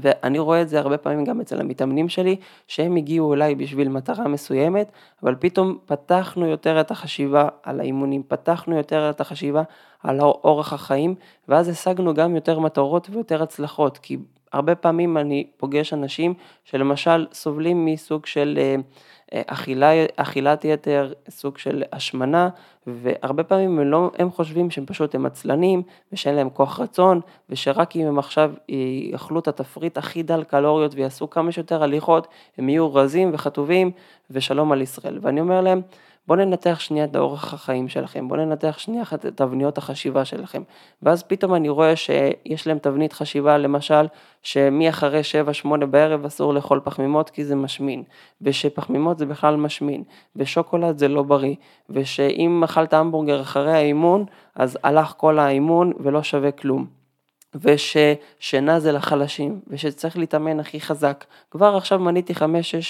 ואני 0.00 0.38
רואה 0.38 0.62
את 0.62 0.68
זה 0.68 0.78
הרבה 0.78 0.98
פעמים 0.98 1.24
גם 1.24 1.40
אצל 1.40 1.60
המתאמנים 1.60 2.08
שלי, 2.08 2.36
שהם 2.68 2.96
הגיעו 2.96 3.34
אליי 3.34 3.54
בשביל 3.54 3.88
מטרה 3.88 4.28
מסוימת, 4.28 4.92
אבל 5.22 5.34
פתאום 5.38 5.78
פתחנו 5.86 6.46
יותר 6.46 6.80
את 6.80 6.90
החשיבה 6.90 7.48
על 7.62 7.80
האימונים, 7.80 8.22
פתחנו 8.28 8.76
יותר 8.76 9.10
את 9.10 9.20
החשיבה 9.20 9.62
על 10.02 10.20
אורח 10.20 10.72
החיים, 10.72 11.14
ואז 11.48 11.68
השגנו 11.68 12.14
גם 12.14 12.34
יותר 12.34 12.58
מטרות 12.58 13.08
ויותר 13.10 13.42
הצלחות, 13.42 13.98
כי 13.98 14.16
הרבה 14.54 14.74
פעמים 14.74 15.16
אני 15.16 15.46
פוגש 15.56 15.92
אנשים 15.92 16.34
שלמשל 16.64 17.26
סובלים 17.32 17.84
מסוג 17.84 18.26
של 18.26 18.58
אה, 18.60 18.76
אה, 19.34 19.42
אכילה, 19.46 19.90
אכילת 20.16 20.64
יתר, 20.64 21.12
סוג 21.28 21.58
של 21.58 21.82
השמנה, 21.92 22.48
והרבה 22.86 23.44
פעמים 23.44 23.78
הם, 23.78 23.90
לא, 23.90 24.10
הם 24.18 24.30
חושבים 24.30 24.70
שהם 24.70 24.86
פשוט 24.86 25.14
הם 25.14 25.26
עצלנים, 25.26 25.82
ושאין 26.12 26.34
להם 26.34 26.50
כוח 26.50 26.80
רצון, 26.80 27.20
ושרק 27.50 27.96
אם 27.96 28.06
הם 28.06 28.18
עכשיו 28.18 28.52
יאכלו 29.12 29.40
את 29.40 29.48
התפריט 29.48 29.98
הכי 29.98 30.22
דל 30.22 30.44
קלוריות 30.44 30.94
ויעשו 30.94 31.30
כמה 31.30 31.52
שיותר 31.52 31.82
הליכות, 31.82 32.28
הם 32.58 32.68
יהיו 32.68 32.94
רזים 32.94 33.30
וחטובים, 33.32 33.90
ושלום 34.30 34.72
על 34.72 34.82
ישראל. 34.82 35.18
ואני 35.22 35.40
אומר 35.40 35.60
להם, 35.60 35.80
בואו 36.26 36.38
ננתח 36.38 36.80
שנייה 36.80 37.04
את 37.04 37.16
אורח 37.16 37.54
החיים 37.54 37.88
שלכם, 37.88 38.28
בואו 38.28 38.40
ננתח 38.44 38.78
שנייה 38.78 39.04
את 39.14 39.26
תבניות 39.26 39.78
החשיבה 39.78 40.24
שלכם. 40.24 40.62
ואז 41.02 41.22
פתאום 41.22 41.54
אני 41.54 41.68
רואה 41.68 41.96
שיש 41.96 42.66
להם 42.66 42.78
תבנית 42.78 43.12
חשיבה, 43.12 43.58
למשל, 43.58 44.06
שמאחרי 44.42 45.20
7-8 45.64 45.86
בערב 45.86 46.24
אסור 46.24 46.54
לאכול 46.54 46.80
פחמימות 46.84 47.30
כי 47.30 47.44
זה 47.44 47.56
משמין, 47.56 48.02
ושפחמימות 48.42 49.18
זה 49.18 49.26
בכלל 49.26 49.56
משמין, 49.56 50.02
ושוקולד 50.36 50.98
זה 50.98 51.08
לא 51.08 51.22
בריא, 51.22 51.54
ושאם 51.90 52.64
אכלת 52.64 52.94
המבורגר 52.94 53.40
אחרי 53.40 53.72
האימון, 53.72 54.24
אז 54.54 54.78
הלך 54.82 55.14
כל 55.16 55.38
האימון 55.38 55.92
ולא 56.00 56.22
שווה 56.22 56.50
כלום. 56.50 56.86
וששינה 57.54 58.80
זה 58.80 58.92
לחלשים, 58.92 59.60
ושצריך 59.66 60.18
להתאמן 60.18 60.60
הכי 60.60 60.80
חזק. 60.80 61.24
כבר 61.50 61.76
עכשיו 61.76 61.98
מניתי 61.98 62.32
5-6 62.32 62.36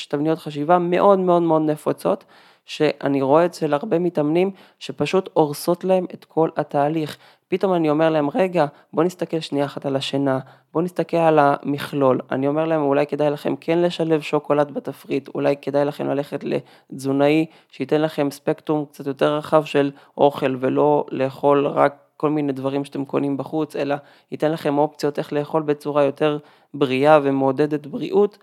תבניות 0.08 0.38
חשיבה 0.38 0.78
מאוד 0.78 1.18
מאוד 1.18 1.42
מאוד 1.42 1.62
נפוצות, 1.62 2.24
שאני 2.64 3.23
רואה 3.23 3.47
אצל 3.47 3.75
הרבה 3.75 3.99
מתאמנים 3.99 4.50
שפשוט 4.78 5.28
הורסות 5.33 5.85
להם 5.85 6.06
את 6.14 6.25
כל 6.25 6.49
התהליך. 6.56 7.16
פתאום 7.49 7.75
אני 7.75 7.90
אומר 7.90 8.11
להם, 8.11 8.28
רגע, 8.35 8.66
בוא 8.92 9.04
נסתכל 9.04 9.40
שנייה 9.40 9.64
אחת 9.64 9.87
על 9.87 9.97
השינה, 9.97 10.38
בוא 10.73 10.83
נסתכל 10.83 11.16
על 11.16 11.38
המכלול. 11.38 12.21
אני 12.30 12.49
אומר 12.49 12.64
להם, 12.64 12.83
אולי 12.83 13.06
כדאי 13.06 13.30
לכם 13.30 13.56
כן 13.56 13.78
לשלב 13.78 14.21
שוקולד 14.21 14.71
בתפריט, 14.75 15.28
אולי 15.35 15.54
כדאי 15.62 15.85
לכם 15.85 16.06
ללכת 16.06 16.44
לתזונאי 16.44 17.47
שייתן 17.71 18.00
לכם 18.00 18.30
ספקטרום 18.30 18.85
קצת 18.85 19.06
יותר 19.06 19.37
רחב 19.37 19.64
של 19.64 19.90
אוכל 20.18 20.56
ולא 20.61 21.06
לאכול 21.11 21.66
רק 21.66 21.94
כל 22.16 22.30
מיני 22.30 22.52
דברים 22.52 22.85
שאתם 22.85 23.04
קונים 23.04 23.37
בחוץ, 23.37 23.76
אלא 23.76 23.97
ייתן 24.33 24.52
לכם 24.52 24.78
אופציות 24.78 25.18
איך 25.18 25.33
לאכול 25.33 25.62
בצורה 25.62 26.04
יותר 26.04 26.38
בריאה 26.75 27.18
ומעודדת 27.23 27.87
בריאות, 27.87 28.38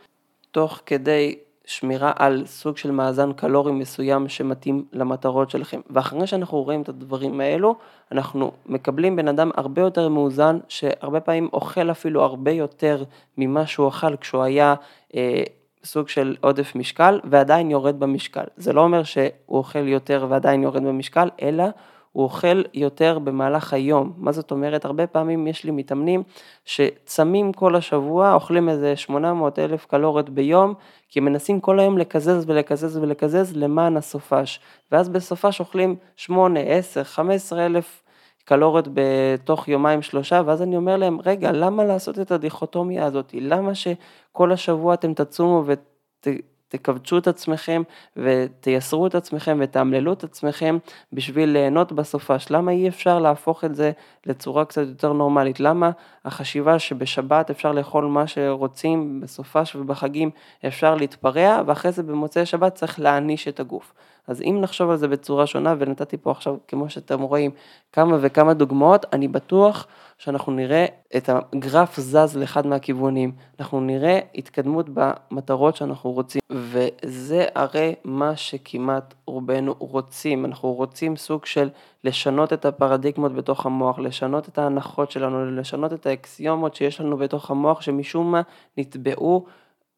תוך 0.52 0.82
כדי 0.86 1.36
שמירה 1.72 2.12
על 2.16 2.44
סוג 2.46 2.78
של 2.78 2.92
מאזן 2.92 3.34
קלורי 3.34 3.72
מסוים 3.72 4.30
שמתאים 4.30 4.86
למטרות 4.94 5.50
שלכם. 5.50 5.82
ואחרי 5.90 6.28
שאנחנו 6.28 6.64
רואים 6.64 6.82
את 6.82 6.90
הדברים 6.90 7.42
האלו, 7.42 7.76
אנחנו 8.12 8.52
מקבלים 8.66 9.16
בן 9.16 9.28
אדם 9.28 9.52
הרבה 9.56 9.82
יותר 9.82 10.10
מאוזן, 10.10 10.60
שהרבה 10.68 11.20
פעמים 11.20 11.50
אוכל 11.54 11.92
אפילו 11.92 12.24
הרבה 12.24 12.52
יותר 12.52 13.04
ממה 13.38 13.66
שהוא 13.66 13.88
אכל 13.88 14.16
כשהוא 14.16 14.44
היה 14.44 14.76
אה, 15.16 15.44
סוג 15.84 16.10
של 16.10 16.36
עודף 16.42 16.76
משקל, 16.76 17.20
ועדיין 17.24 17.72
יורד 17.72 18.00
במשקל. 18.00 18.44
זה 18.58 18.74
לא 18.74 18.82
אומר 18.82 19.04
שהוא 19.04 19.30
אוכל 19.50 19.88
יותר 19.88 20.26
ועדיין 20.30 20.64
יורד 20.64 20.84
במשקל, 20.84 21.30
אלא 21.42 21.64
הוא 22.12 22.24
אוכל 22.24 22.62
יותר 22.74 23.20
במהלך 23.20 23.74
היום. 23.74 24.14
מה 24.18 24.32
זאת 24.32 24.52
אומרת? 24.52 24.86
הרבה 24.86 25.08
פעמים 25.08 25.48
יש 25.48 25.64
לי 25.64 25.72
מתאמנים 25.72 26.24
שצמים 26.66 27.54
כל 27.54 27.76
השבוע, 27.76 28.34
אוכלים 28.34 28.70
איזה 28.70 28.96
800 28.96 29.60
אלף 29.60 29.86
קלוריות 29.86 30.30
ביום, 30.30 30.74
כי 31.10 31.20
מנסים 31.20 31.60
כל 31.60 31.80
היום 31.80 31.98
לקזז 31.98 32.44
ולקזז 32.48 32.98
ולקזז 32.98 33.58
למען 33.58 33.98
הסופש. 33.98 34.60
ואז 34.92 35.10
בסופש 35.10 35.60
אוכלים 35.60 35.96
8, 36.16 36.60
10, 36.60 37.04
15 37.04 37.66
אלף 37.66 38.04
קלוריות 38.46 38.88
בתוך 38.94 39.68
יומיים 39.68 40.02
שלושה, 40.02 40.42
ואז 40.46 40.62
אני 40.62 40.78
אומר 40.78 40.98
להם, 40.98 41.18
רגע, 41.26 41.52
למה 41.52 41.84
לעשות 41.84 42.20
את 42.20 42.32
הדיכוטומיה 42.32 43.06
הזאת? 43.06 43.36
למה 43.40 43.72
שכל 43.76 44.52
השבוע 44.52 44.94
אתם 44.94 45.14
תצומו 45.14 45.64
ות... 45.66 46.28
תכווצו 46.72 47.18
את 47.18 47.28
עצמכם 47.28 47.82
ותייסרו 48.18 49.08
את 49.08 49.16
עצמכם 49.16 49.58
ותאמללו 49.62 50.14
את 50.14 50.24
עצמכם 50.24 50.78
בשביל 51.14 51.50
ליהנות 51.50 51.92
בסופש. 51.92 52.48
למה 52.50 52.72
אי 52.72 52.88
אפשר 52.88 53.20
להפוך 53.20 53.64
את 53.64 53.76
זה 53.76 53.92
לצורה 54.26 54.66
קצת 54.66 54.84
יותר 54.88 55.14
נורמלית? 55.14 55.60
למה 55.60 55.92
החשיבה 56.26 56.80
שבשבת 56.80 57.50
אפשר 57.50 57.72
לאכול 57.72 58.06
מה 58.06 58.28
שרוצים, 58.28 59.22
בסופש 59.22 59.76
ובחגים 59.76 60.30
אפשר 60.68 60.96
להתפרע, 60.96 61.62
ואחרי 61.66 61.92
זה 61.92 62.04
במוצאי 62.04 62.46
שבת 62.46 62.76
צריך 62.76 63.00
להעניש 63.00 63.48
את 63.48 63.60
הגוף. 63.60 63.94
אז 64.32 64.42
אם 64.42 64.58
נחשוב 64.62 64.90
על 64.90 64.98
זה 64.98 65.08
בצורה 65.08 65.48
שונה, 65.48 65.76
ונתתי 65.80 66.18
פה 66.18 66.32
עכשיו, 66.32 66.56
כמו 66.68 66.90
שאתם 66.90 67.22
רואים, 67.22 67.52
כמה 67.92 68.18
וכמה 68.22 68.54
דוגמאות, 68.54 69.06
אני 69.14 69.28
בטוח 69.28 69.88
שאנחנו 70.18 70.52
נראה 70.52 70.86
את 71.18 71.30
הגרף 71.30 72.00
זז 72.00 72.38
לאחד 72.38 72.68
מהכיוונים, 72.68 73.32
אנחנו 73.60 73.82
נראה 73.82 74.20
התקדמות 74.36 74.86
במטרות 74.94 75.76
שאנחנו 75.76 76.12
רוצים, 76.12 76.42
וזה 76.50 77.46
הרי 77.56 77.96
מה 78.04 78.36
שכמעט 78.36 79.14
רובנו 79.26 79.76
רוצים, 79.80 80.46
אנחנו 80.46 80.74
רוצים 80.74 81.16
סוג 81.16 81.46
של 81.46 81.70
לשנות 82.04 82.54
את 82.54 82.66
הפרדיגמות 82.66 83.34
בתוך 83.34 83.66
המוח, 83.66 84.00
לשנות 84.00 84.48
את 84.48 84.58
ההנחות 84.58 85.12
שלנו, 85.12 85.52
לשנות 85.52 85.94
את 85.94 86.06
האקסיומות 86.06 86.76
שיש 86.76 87.02
לנו 87.02 87.18
בתוך 87.18 87.52
המוח 87.52 87.82
שמשום 87.82 88.32
מה 88.32 88.42
נטבעו 88.78 89.46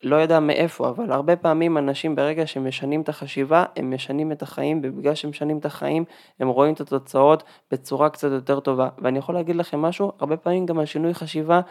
לא 0.03 0.15
יודע 0.15 0.39
מאיפה, 0.39 0.89
אבל 0.89 1.11
הרבה 1.11 1.35
פעמים 1.35 1.77
אנשים 1.77 2.15
ברגע 2.15 2.47
שהם 2.47 2.67
משנים 2.67 3.01
את 3.01 3.09
החשיבה, 3.09 3.65
הם 3.75 3.93
משנים 3.93 4.31
את 4.31 4.41
החיים, 4.41 4.81
ובגלל 4.83 5.15
שהם 5.15 5.29
משנים 5.29 5.57
את 5.57 5.65
החיים, 5.65 6.03
הם 6.39 6.47
רואים 6.47 6.73
את 6.73 6.81
התוצאות 6.81 7.43
בצורה 7.71 8.09
קצת 8.09 8.31
יותר 8.31 8.59
טובה. 8.59 8.89
ואני 8.97 9.19
יכול 9.19 9.35
להגיד 9.35 9.55
לכם 9.55 9.81
משהו, 9.81 10.11
הרבה 10.19 10.37
פעמים 10.37 10.65
גם 10.65 10.79
השינוי 10.79 11.13
חשיבה 11.13 11.61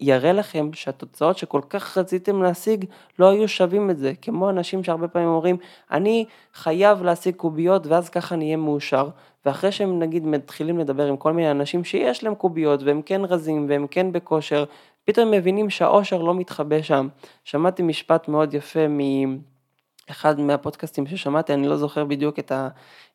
יראה 0.00 0.32
לכם 0.32 0.70
שהתוצאות 0.72 1.38
שכל 1.38 1.60
כך 1.70 1.98
רציתם 1.98 2.42
להשיג, 2.42 2.84
לא 3.18 3.30
היו 3.30 3.48
שווים 3.48 3.90
את 3.90 3.98
זה. 3.98 4.12
כמו 4.22 4.50
אנשים 4.50 4.84
שהרבה 4.84 5.08
פעמים 5.08 5.28
אומרים, 5.28 5.56
אני 5.90 6.24
חייב 6.54 7.02
להשיג 7.02 7.34
קוביות 7.34 7.86
ואז 7.86 8.08
ככה 8.08 8.36
נהיה 8.36 8.56
מאושר. 8.56 9.08
ואחרי 9.46 9.72
שהם 9.72 9.98
נגיד 9.98 10.26
מתחילים 10.26 10.78
לדבר 10.78 11.06
עם 11.06 11.16
כל 11.16 11.32
מיני 11.32 11.50
אנשים 11.50 11.84
שיש 11.84 12.24
להם 12.24 12.34
קוביות 12.34 12.82
והם 12.82 13.02
כן 13.02 13.20
רזים 13.24 13.66
והם 13.68 13.86
כן 13.86 14.12
בכושר 14.12 14.64
פתאום 15.04 15.30
מבינים 15.30 15.70
שהאושר 15.70 16.22
לא 16.22 16.34
מתחבא 16.34 16.82
שם. 16.82 17.08
שמעתי 17.44 17.82
משפט 17.82 18.28
מאוד 18.28 18.54
יפה 18.54 18.80
מאחד 18.88 20.40
מהפודקאסטים 20.40 21.06
ששמעתי, 21.06 21.54
אני 21.54 21.68
לא 21.68 21.76
זוכר 21.76 22.04
בדיוק 22.04 22.38
את, 22.38 22.52
ה, 22.52 22.68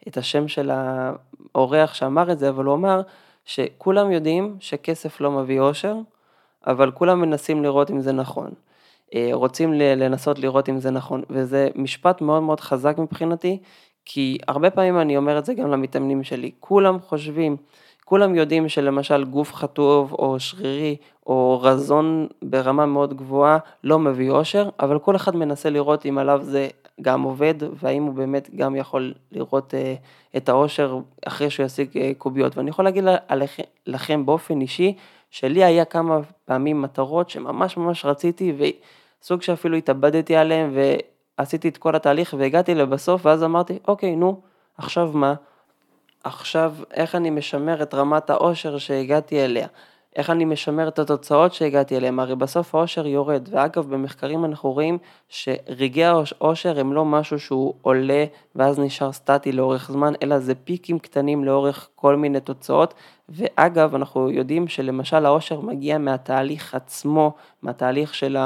את 0.08 0.17
השם 0.17 0.48
של 0.48 0.72
האורח 0.72 1.93
שאמר 1.93 2.31
את 2.31 2.39
זה, 2.39 2.50
אבל 2.50 2.65
הוא 2.65 2.75
אמר 2.75 3.01
שכולם 3.46 4.12
יודעים 4.12 4.58
שכסף 4.60 5.22
לא 5.22 5.31
מביא 5.31 5.60
אושר, 5.60 5.96
אבל 6.67 6.91
כולם 6.91 7.22
מנסים 7.22 7.63
לראות 7.63 7.91
אם 7.91 8.01
זה 8.01 8.12
נכון. 8.12 8.51
אה, 9.15 9.29
רוצים 9.34 9.74
לנסות 9.74 10.39
לראות 10.39 10.69
אם 10.69 10.79
זה 10.79 10.91
נכון, 10.91 11.24
וזה 11.29 11.69
משפט 11.75 12.22
מאוד 12.22 12.43
מאוד 12.43 12.60
חזק 12.60 12.96
מבחינתי, 12.98 13.60
כי 14.05 14.38
הרבה 14.48 14.69
פעמים 14.69 15.00
אני 15.00 15.17
אומר 15.17 15.39
את 15.39 15.46
זה 15.46 15.53
גם 15.53 15.72
למתאמנים 15.72 16.24
שלי, 16.24 16.51
כולם 16.60 17.00
חושבים 17.00 17.58
כולם 18.10 18.36
יודעים 18.36 18.70
שלמשל 18.70 19.24
גוף 19.24 19.54
חטוב 19.54 20.13
או 20.13 20.39
שרירי 20.39 20.96
או 21.28 21.60
רזון 21.63 22.28
ברמה 22.42 22.86
מאוד 22.86 23.13
גבוהה 23.13 23.58
לא 23.84 24.00
מביא 24.00 24.30
אושר, 24.30 24.70
אבל 24.80 25.00
כל 25.00 25.16
אחד 25.16 25.36
מנסה 25.36 25.70
לראות 25.70 26.06
אם 26.06 26.18
עליו 26.18 26.39
זה 26.44 26.68
גם 27.01 27.22
עובד 27.22 27.54
והאם 27.74 28.04
הוא 28.04 28.13
באמת 28.13 28.50
גם 28.56 28.75
יכול 28.75 29.13
לראות 29.32 29.74
אה, 29.74 29.96
את 30.38 30.50
האושר 30.50 31.00
אחרי 31.28 31.50
שהוא 31.50 31.66
ישיג 31.66 31.98
אה, 31.98 32.12
קוביות. 32.18 32.58
ואני 32.58 32.70
יכול 32.70 32.86
להגיד 32.86 33.04
לכם 33.88 34.25
באופן 34.25 34.62
אישי, 34.62 34.96
שלי 35.30 35.63
היה 35.63 35.86
כמה 35.86 36.20
פעמים 36.46 36.82
מטרות 36.82 37.30
שממש 37.30 37.78
ממש 37.78 38.06
רציתי 38.06 38.54
וסוג 38.58 39.42
שאפילו 39.42 39.78
התאבדתי 39.78 40.36
עליהם 40.36 40.74
עשיתי 41.38 41.68
את 41.68 41.78
כל 41.78 41.96
התהליך 41.96 42.36
והגעתי 42.38 42.75
לבסוף, 42.75 43.25
ואז 43.25 43.44
אמרתי, 43.44 43.80
אוקיי, 43.88 44.16
נו, 44.16 44.42
עכשיו 44.78 45.12
מה? 45.13 45.34
עכשיו, 46.24 46.76
איך 46.94 47.16
אני 47.16 47.30
משמר 47.30 47.84
את 47.84 47.94
רמת 47.94 48.30
העושר 48.30 48.78
שהגעתי 48.78 49.46
אליה? 49.46 49.68
איך 50.16 50.30
אני 50.30 50.46
משמר 50.46 50.88
את 50.88 51.00
התוצאות 51.00 51.54
שהגעתי 51.54 51.98
אליהן, 51.98 52.20
הרי 52.20 52.36
בסוף 52.36 52.76
העושר 52.76 53.08
יורד, 53.08 53.50
ואגב 53.52 53.90
במחקרים 53.90 54.46
אנחנו 54.46 54.72
רואים 54.72 54.98
שרגעי 55.30 56.06
העושר 56.06 56.80
הם 56.80 56.94
לא 56.94 57.06
משהו 57.06 57.40
שהוא 57.40 57.74
עולה 57.82 58.26
ואז 58.56 58.80
נשאר 58.80 59.12
סטטי 59.12 59.52
לאורך 59.52 59.92
זמן, 59.92 60.14
אלא 60.24 60.40
זה 60.40 60.56
פיקים 60.56 61.00
קטנים 61.00 61.44
לאורך 61.44 61.90
כל 61.96 62.16
מיני 62.16 62.40
תוצאות, 62.40 62.94
ואגב 63.30 63.96
אנחנו 63.96 64.30
יודעים 64.30 64.68
שלמשל 64.68 65.26
העושר 65.26 65.60
מגיע 65.60 65.98
מהתהליך 65.98 66.76
עצמו, 66.76 67.34
מהתהליך 67.62 68.14
של 68.14 68.38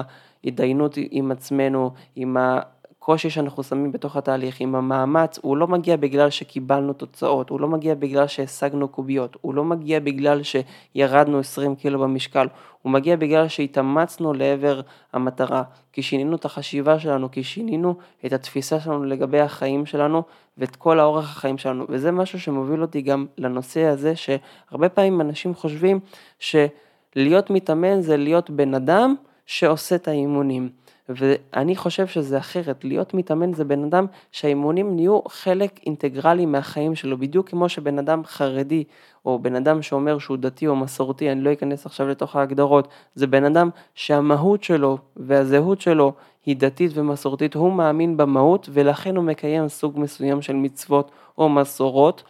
ההתדיינות 0.44 0.98
עם 1.12 1.32
עצמנו, 1.32 1.92
עם 2.16 2.38
ה... 2.38 2.60
הקושי 3.04 3.30
שאנחנו 3.30 3.64
שמים 3.64 3.92
בתוך 3.92 4.16
התהליך 4.16 4.62
עם 4.62 4.76
המאמץ, 4.76 5.40
הוא 5.42 5.58
לא 5.58 5.68
מגיע 5.68 5.96
בגלל 5.96 6.30
שקיבלנו 6.30 6.94
תוצאות, 6.94 7.50
הוא 7.50 7.60
לא 7.60 7.68
מגיע 7.68 7.96
בגלל 7.96 8.28
שהשגנו 8.28 8.88
קוביות, 8.88 9.38
הוא 9.42 9.54
לא 9.54 9.64
מגיע 9.64 10.00
בגלל 10.00 10.42
שירדנו 10.44 11.40
20 11.40 11.76
קילו 11.76 12.00
במשקל, 12.00 12.48
הוא 12.82 12.92
מגיע 12.92 13.16
בגלל 13.16 13.48
שהתאמצנו 13.48 14.34
לעבר 14.34 14.82
המטרה, 15.14 15.64
כי 15.94 16.02
שינינו 16.02 16.36
את 16.36 16.46
החשיבה 16.46 17.00
שלנו, 17.00 17.32
כי 17.32 17.44
שינינו 17.44 17.96
את 18.26 18.34
התפיסה 18.34 18.80
שלנו 18.80 19.04
לגבי 19.04 19.40
החיים 19.40 19.86
שלנו 19.86 20.24
ואת 20.58 20.76
כל 20.76 21.00
האורח 21.00 21.38
החיים 21.38 21.58
שלנו, 21.58 21.86
וזה 21.90 22.12
משהו 22.12 22.40
שמוביל 22.40 22.82
אותי 22.82 23.02
גם 23.02 23.26
לנושא 23.38 23.84
הזה, 23.84 24.14
שהרבה 24.16 24.90
פעמים 24.90 25.22
אנשים 25.22 25.56
חושבים 25.56 26.00
שלהיות 26.40 27.50
מתאמן 27.50 28.02
זה 28.02 28.18
להיות 28.18 28.50
בן 28.50 28.74
אדם 28.74 29.16
שעושה 29.46 29.96
את 29.96 30.08
האימונים. 30.08 30.83
ואני 31.10 31.76
חושב 31.76 32.08
שזה 32.08 32.38
אחרת, 32.38 32.84
להיות 32.84 33.14
מתאמן 33.14 33.54
זה 33.54 33.64
בן 33.64 33.84
אדם 33.84 34.06
שהאימונים 34.32 34.96
נהיו 34.96 35.20
חלק 35.28 35.80
אינטגרלי 35.86 36.46
מהחיים 36.46 36.96
שלו, 36.96 37.18
בדיוק 37.18 37.50
כמו 37.50 37.70
שבן 37.70 38.00
אדם 38.00 38.22
חרדי, 38.26 38.84
או 39.26 39.40
בן 39.40 39.56
אדם 39.56 39.82
שאומר 39.82 40.20
שהוא 40.20 40.38
דתי 40.38 40.68
או 40.68 40.76
מסורתי, 40.76 41.32
אני 41.32 41.42
לא 41.42 41.54
אכנס 41.54 41.86
עכשיו 41.86 42.08
לתוך 42.08 42.36
ההגדרות, 42.36 42.88
זה 43.16 43.28
בן 43.28 43.44
אדם 43.44 43.70
שהמהות 43.96 44.64
שלו 44.64 44.98
והזהות 45.18 45.82
שלו 45.82 46.14
היא 46.46 46.56
דתית 46.56 46.92
ומסורתית, 46.96 47.54
הוא 47.54 47.74
מאמין 47.74 48.18
במהות 48.18 48.70
ולכן 48.74 49.16
הוא 49.16 49.24
מקיים 49.24 49.68
סוג 49.68 50.00
מסוים 50.00 50.42
של 50.42 50.54
מצוות 50.54 51.12
או 51.38 51.50
מסורות. 51.50 52.24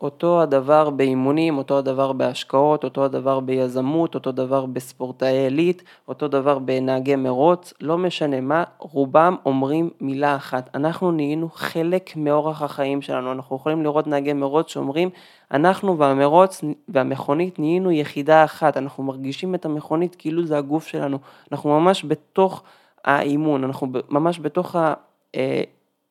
אותו 0.00 0.42
הדבר 0.42 0.90
באימונים, 0.90 1.58
אותו 1.58 1.78
הדבר 1.78 2.12
בהשקעות, 2.12 2.84
אותו 2.84 3.04
הדבר 3.04 3.40
ביזמות, 3.40 4.14
אותו 4.14 4.32
דבר 4.32 4.66
בספורטאי 4.66 5.38
עילית, 5.38 5.82
אותו 6.08 6.28
דבר 6.28 6.58
בנהגי 6.58 7.16
מרוץ, 7.16 7.74
לא 7.80 7.98
משנה 7.98 8.40
מה, 8.40 8.64
רובם 8.78 9.36
אומרים 9.46 9.90
מילה 10.00 10.36
אחת, 10.36 10.70
אנחנו 10.74 11.10
נהיינו 11.12 11.48
חלק 11.52 12.16
מאורח 12.16 12.62
החיים 12.62 13.02
שלנו, 13.02 13.32
אנחנו 13.32 13.56
יכולים 13.56 13.82
לראות 13.82 14.06
נהגי 14.06 14.32
מרוץ 14.32 14.70
שאומרים, 14.70 15.10
אנחנו 15.50 15.98
והמרוץ 15.98 16.64
והמכונית 16.88 17.58
נהיינו 17.58 17.90
יחידה 17.90 18.44
אחת, 18.44 18.76
אנחנו 18.76 19.02
מרגישים 19.02 19.54
את 19.54 19.64
המכונית 19.64 20.16
כאילו 20.18 20.46
זה 20.46 20.58
הגוף 20.58 20.86
שלנו, 20.86 21.18
אנחנו 21.52 21.80
ממש 21.80 22.04
בתוך 22.04 22.62
האימון, 23.04 23.64
אנחנו 23.64 23.88
ממש 24.08 24.40
בתוך 24.40 24.76
ה... 24.76 24.94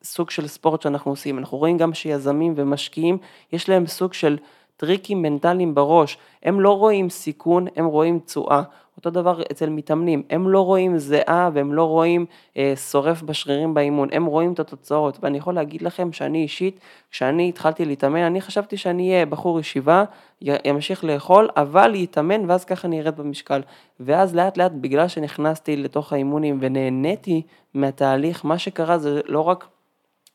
סוג 0.02 0.30
של 0.30 0.46
ספורט 0.46 0.82
שאנחנו 0.82 1.10
עושים. 1.10 1.38
אנחנו 1.38 1.58
רואים 1.58 1.78
גם 1.78 1.94
שיזמים 1.94 2.54
ומשקיעים, 2.56 3.18
יש 3.52 3.68
להם 3.68 3.86
סוג 3.86 4.12
של 4.12 4.38
טריקים 4.76 5.22
מנטליים 5.22 5.74
בראש. 5.74 6.18
הם 6.42 6.60
לא 6.60 6.78
רואים 6.78 7.10
סיכון, 7.10 7.66
הם 7.76 7.86
רואים 7.86 8.18
תשואה. 8.18 8.62
אותו 8.96 9.10
דבר 9.10 9.42
אצל 9.52 9.68
מתאמנים, 9.68 10.22
הם 10.30 10.48
לא 10.48 10.60
רואים 10.60 10.98
זיעה 10.98 11.50
והם 11.54 11.72
לא 11.72 11.84
רואים 11.84 12.26
אה, 12.56 12.72
שורף 12.76 13.22
בשרירים 13.22 13.74
באימון, 13.74 14.08
הם 14.12 14.26
רואים 14.26 14.52
את 14.52 14.60
התוצאות. 14.60 15.18
ואני 15.22 15.38
יכול 15.38 15.54
להגיד 15.54 15.82
לכם 15.82 16.12
שאני 16.12 16.42
אישית, 16.42 16.80
כשאני 17.10 17.48
התחלתי 17.48 17.84
להתאמן, 17.84 18.20
אני 18.20 18.40
חשבתי 18.40 18.76
שאני 18.76 19.12
אהיה 19.12 19.26
בחור 19.26 19.60
ישיבה, 19.60 20.04
ימשיך 20.42 21.04
לאכול, 21.04 21.48
אבל 21.56 21.94
יתאמן 21.94 22.50
ואז 22.50 22.64
ככה 22.64 22.88
אני 22.88 23.00
ארד 23.00 23.16
במשקל. 23.16 23.60
ואז 24.00 24.34
לאט 24.34 24.56
לאט, 24.56 24.72
בגלל 24.72 25.08
שנכנסתי 25.08 25.76
לתוך 25.76 26.12
האימונים 26.12 26.58
ונהניתי 26.60 27.42
מהתהליך, 27.74 28.44
מה 28.44 28.58
שקרה 28.58 28.98
זה 28.98 29.20
לא 29.26 29.40
רק 29.40 29.66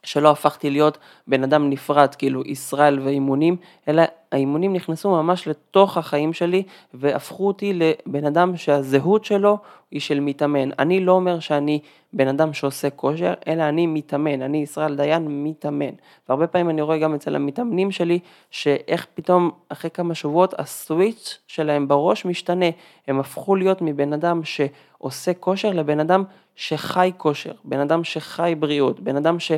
שלא 0.05 0.31
הפכתי 0.31 0.69
להיות 0.69 0.97
בן 1.27 1.43
אדם 1.43 1.69
נפרד, 1.69 2.15
כאילו 2.15 2.41
ישראל 2.45 2.99
ואימונים, 2.99 3.55
אלא 3.87 4.03
האימונים 4.31 4.73
נכנסו 4.73 5.11
ממש 5.11 5.47
לתוך 5.47 5.97
החיים 5.97 6.33
שלי 6.33 6.63
והפכו 6.93 7.47
אותי 7.47 7.73
לבן 7.73 8.25
אדם 8.25 8.57
שהזהות 8.57 9.25
שלו 9.25 9.57
היא 9.91 10.01
של 10.01 10.19
מתאמן. 10.19 10.69
אני 10.79 10.99
לא 10.99 11.11
אומר 11.11 11.39
שאני 11.39 11.79
בן 12.13 12.27
אדם 12.27 12.53
שעושה 12.53 12.89
כושר, 12.89 13.33
אלא 13.47 13.63
אני 13.63 13.87
מתאמן, 13.87 14.41
אני 14.41 14.57
ישראל 14.57 14.95
דיין 14.95 15.43
מתאמן. 15.43 15.93
והרבה 16.29 16.47
פעמים 16.47 16.69
אני 16.69 16.81
רואה 16.81 16.97
גם 16.97 17.15
אצל 17.15 17.35
המתאמנים 17.35 17.91
שלי, 17.91 18.19
שאיך 18.51 19.07
פתאום 19.13 19.51
אחרי 19.69 19.89
כמה 19.91 20.15
שבועות 20.15 20.53
הסוויץ' 20.57 21.39
שלהם 21.47 21.87
בראש 21.87 22.25
משתנה. 22.25 22.65
הם 23.07 23.19
הפכו 23.19 23.55
להיות 23.55 23.81
מבן 23.81 24.13
אדם 24.13 24.41
שעושה 24.43 25.33
כושר 25.33 25.71
לבן 25.71 25.99
אדם 25.99 26.23
שחי 26.55 27.11
כושר, 27.17 27.51
בן 27.63 27.79
אדם 27.79 28.03
שחי 28.03 28.55
בריאות, 28.59 28.99
בן 28.99 29.15
אדם 29.15 29.39
ש... 29.39 29.51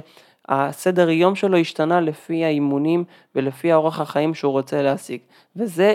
הסדר 0.49 1.09
יום 1.09 1.35
שלו 1.35 1.57
השתנה 1.57 2.01
לפי 2.01 2.45
האימונים 2.45 3.03
ולפי 3.35 3.71
האורח 3.71 3.99
החיים 3.99 4.33
שהוא 4.33 4.51
רוצה 4.51 4.81
להשיג. 4.81 5.19
וזה 5.55 5.93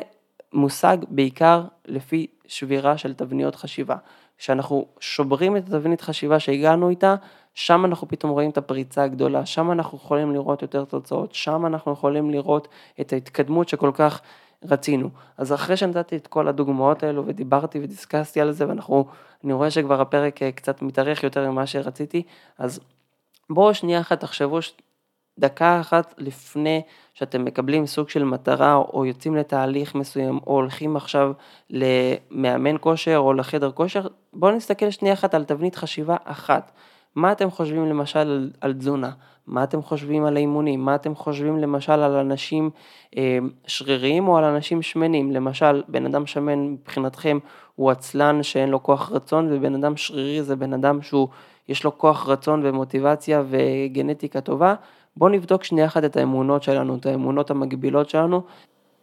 מושג 0.53 0.97
בעיקר 1.09 1.65
לפי 1.87 2.27
שבירה 2.47 2.99
של 2.99 3.15
תבניות 3.15 3.55
חשיבה. 3.55 3.97
כשאנחנו 4.39 4.87
שוברים 5.01 5.57
את 5.57 5.63
התבנית 5.67 6.01
חשיבה 6.01 6.41
שהגענו 6.41 6.89
איתה, 6.89 7.15
שם 7.55 7.85
אנחנו 7.85 8.09
פתאום 8.09 8.33
רואים 8.33 8.51
את 8.51 8.59
הפריצה 8.59 9.05
הגדולה, 9.05 9.47
שם 9.47 9.73
אנחנו 9.73 9.99
יכולים 9.99 10.33
לראות 10.33 10.63
יותר 10.63 10.85
תוצאות, 10.85 11.35
שם 11.35 11.67
אנחנו 11.67 11.93
יכולים 11.93 12.31
לראות 12.31 12.69
את 13.01 13.13
ההתקדמות 13.13 13.69
שכל 13.69 13.91
כך 13.95 14.21
רצינו. 14.65 15.09
אז 15.39 15.53
אחרי 15.53 15.77
שנתתי 15.77 16.17
את 16.17 16.27
כל 16.27 16.49
הדוגמאות 16.49 17.03
האלו 17.03 17.27
ודיברתי 17.27 17.79
ודיסקסתי 17.83 18.41
על 18.41 18.53
זה, 18.53 18.69
ואנחנו, 18.69 19.07
אני 19.45 19.53
רואה 19.53 19.71
שכבר 19.71 20.01
הפרק 20.01 20.43
אה, 20.43 20.53
קצת 20.53 20.83
מתארך 20.83 21.23
יותר 21.23 21.51
ממה 21.51 21.67
שרציתי, 21.67 22.23
אז 22.59 22.81
בואו 23.51 23.75
שנייה 23.75 24.01
אחת 24.01 24.21
תחשבו 24.21 24.59
דקה 25.39 25.81
אחת 25.81 26.15
לפני 26.19 26.83
שאתם 27.15 27.45
מקבלים 27.45 27.87
סוג 27.87 28.09
של 28.09 28.25
מטרה 28.25 28.75
או 28.75 29.07
יוצאים 29.07 29.37
לתהליך 29.37 29.95
מסוים 29.95 30.41
או 30.47 30.53
הולכים 30.53 30.97
עכשיו 30.97 31.33
למאמן 31.71 32.77
כושר 32.81 33.19
או 33.19 33.33
לחדר 33.33 33.73
כושר, 33.73 34.07
בואו 34.33 34.57
נסתכל 34.57 34.91
שנייה 34.91 35.15
אחת 35.15 35.35
על 35.35 35.45
תבנית 35.45 35.77
חשיבה 35.77 36.17
אחת. 36.25 36.73
מה 37.15 37.33
אתם 37.33 37.51
חושבים 37.51 37.87
למשל 37.87 38.19
על, 38.19 38.51
על 38.61 38.73
תזונה? 38.73 39.11
מה 39.47 39.65
אתם 39.65 39.83
חושבים 39.83 40.25
על 40.25 40.37
האימונים? 40.37 40.85
מה 40.85 40.95
אתם 40.95 41.15
חושבים 41.15 41.59
למשל 41.59 41.93
על 41.93 42.17
אנשים 42.17 42.71
אה, 43.17 43.39
שריריים 43.67 44.29
או 44.29 44.39
על 44.39 44.45
אנשים 44.45 44.83
שמנים? 44.83 45.31
למשל, 45.31 45.83
בן 45.89 46.07
אדם 46.07 46.27
שמן 46.27 46.59
מבחינתכם 46.59 47.39
הוא 47.75 47.91
עצלן 47.91 48.43
שאין 48.43 48.69
לו 48.69 48.83
כוח 48.83 49.13
רצון 49.13 49.49
ובן 49.51 49.75
אדם 49.75 49.97
שרירי 49.97 50.43
זה 50.43 50.57
בן 50.57 50.73
אדם 50.73 51.03
שהוא 51.03 51.29
יש 51.69 51.85
לו 51.85 51.99
כוח 51.99 52.29
רצון 52.29 52.61
ומוטיבציה 52.65 53.43
וגנטיקה 53.49 54.41
טובה, 54.41 54.75
בואו 55.17 55.31
נבדוק 55.31 55.65
שנייה 55.65 55.87
אחת 55.87 56.05
את 56.05 56.17
האמונות 56.17 56.63
שלנו, 56.63 56.97
את 56.97 57.07
האמונות 57.07 57.51
המגבילות 57.51 58.11
שלנו, 58.11 58.43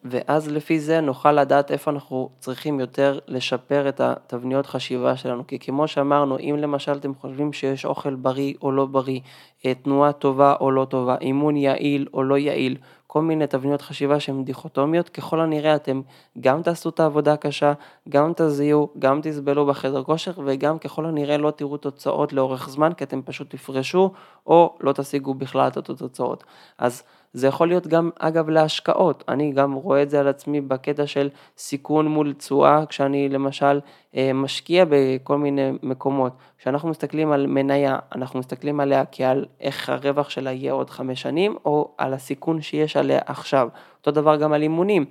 ואז 0.03 0.51
לפי 0.51 0.79
זה 0.79 1.01
נוכל 1.01 1.31
לדעת 1.31 1.71
איפה 1.71 1.91
אנחנו 1.91 2.29
צריכים 2.39 2.79
יותר 2.79 3.19
לשפר 3.27 3.89
את 3.89 4.01
התבניות 4.01 4.65
חשיבה 4.65 5.17
שלנו. 5.17 5.47
כי 5.47 5.59
כמו 5.59 5.87
שאמרנו, 5.87 6.39
אם 6.39 6.55
למשל 6.59 6.91
אתם 6.91 7.15
חושבים 7.15 7.53
שיש 7.53 7.85
אוכל 7.85 8.15
בריא 8.15 8.53
או 8.61 8.71
לא 8.71 8.85
בריא, 8.85 9.19
אה, 9.65 9.73
תנועה 9.73 10.11
טובה 10.11 10.55
או 10.59 10.71
לא 10.71 10.85
טובה, 10.85 11.15
אימון 11.21 11.57
יעיל 11.57 12.07
או 12.13 12.23
לא 12.23 12.37
יעיל, 12.37 12.77
כל 13.11 13.21
מיני 13.21 13.47
תבניות 13.47 13.81
חשיבה 13.81 14.19
שהן 14.19 14.43
דיכוטומיות, 14.43 15.09
ככל 15.09 15.41
הנראה 15.41 15.75
אתם 15.75 16.01
גם 16.39 16.61
תעשו 16.61 16.89
את 16.89 16.99
העבודה 16.99 17.33
הקשה, 17.33 17.73
גם 18.09 18.33
תזיעו, 18.35 18.89
גם 18.99 19.19
תסבלו 19.23 19.65
בחדר 19.65 20.03
כושר 20.03 20.31
וגם 20.45 20.79
ככל 20.79 21.05
הנראה 21.05 21.37
לא 21.37 21.51
תראו 21.51 21.77
תוצאות 21.77 22.33
לאורך 22.33 22.69
זמן 22.69 22.93
כי 22.93 23.03
אתם 23.03 23.21
פשוט 23.21 23.49
תפרשו 23.49 24.11
או 24.47 24.77
לא 24.79 24.91
תשיגו 24.91 25.33
בכלל 25.33 25.67
את 25.67 25.77
התוצאות. 25.77 26.43
אז 26.77 27.03
זה 27.33 27.47
יכול 27.47 27.67
להיות 27.67 27.87
גם 27.87 28.09
אגב 28.19 28.49
להשקעות, 28.49 29.23
אני 29.27 29.51
גם 29.51 29.73
רואה 29.73 30.03
את 30.03 30.09
זה 30.09 30.19
על 30.19 30.27
עצמי 30.27 30.61
בקטע 30.61 31.07
של 31.07 31.29
סיכון 31.57 32.07
מול 32.07 32.33
תשואה, 32.33 32.85
כשאני 32.85 33.29
למשל 33.29 33.79
אה, 34.15 34.31
משקיע 34.33 34.85
בכל 34.89 35.37
מיני 35.37 35.71
מקומות, 35.83 36.33
כשאנחנו 36.57 36.89
מסתכלים 36.89 37.31
על 37.31 37.47
מניה, 37.47 37.99
אנחנו 38.15 38.39
מסתכלים 38.39 38.79
עליה 38.79 39.03
כעל 39.11 39.45
איך 39.61 39.89
הרווח 39.89 40.29
שלה 40.29 40.51
יהיה 40.51 40.73
עוד 40.73 40.89
חמש 40.89 41.21
שנים, 41.21 41.55
או 41.65 41.91
על 41.97 42.13
הסיכון 42.13 42.61
שיש 42.61 42.97
עליה 42.97 43.19
עכשיו, 43.25 43.69
אותו 43.99 44.11
דבר 44.11 44.35
גם 44.35 44.53
על 44.53 44.61
אימונים, 44.61 45.05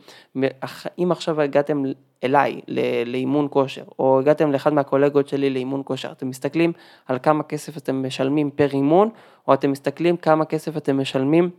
אם 0.99 1.13
עכשיו 1.13 1.41
הגעתם 1.41 1.83
אליי 2.25 2.61
לאימון 3.07 3.49
כושר, 3.51 3.85
או 3.99 4.19
הגעתם 4.19 4.53
לאחד 4.53 4.73
מהקולגות 4.73 5.29
שלי 5.29 5.51
לאימון 5.51 5.83
כושר, 5.85 6.13
אתם 6.13 6.29
מסתכלים 6.29 6.73
על 7.07 7.19
כמה 7.23 7.43
כסף 7.43 7.77
אתם 7.77 8.07
משלמים 8.07 8.51
פר 8.51 8.69
אימון, 8.73 9.11
או 9.49 9.55
אתם 9.55 9.71
מסתכלים 9.71 10.17
כמה 10.17 10.45
כסף 10.45 10.77
אתם 10.77 11.01
משלמים 11.01 11.51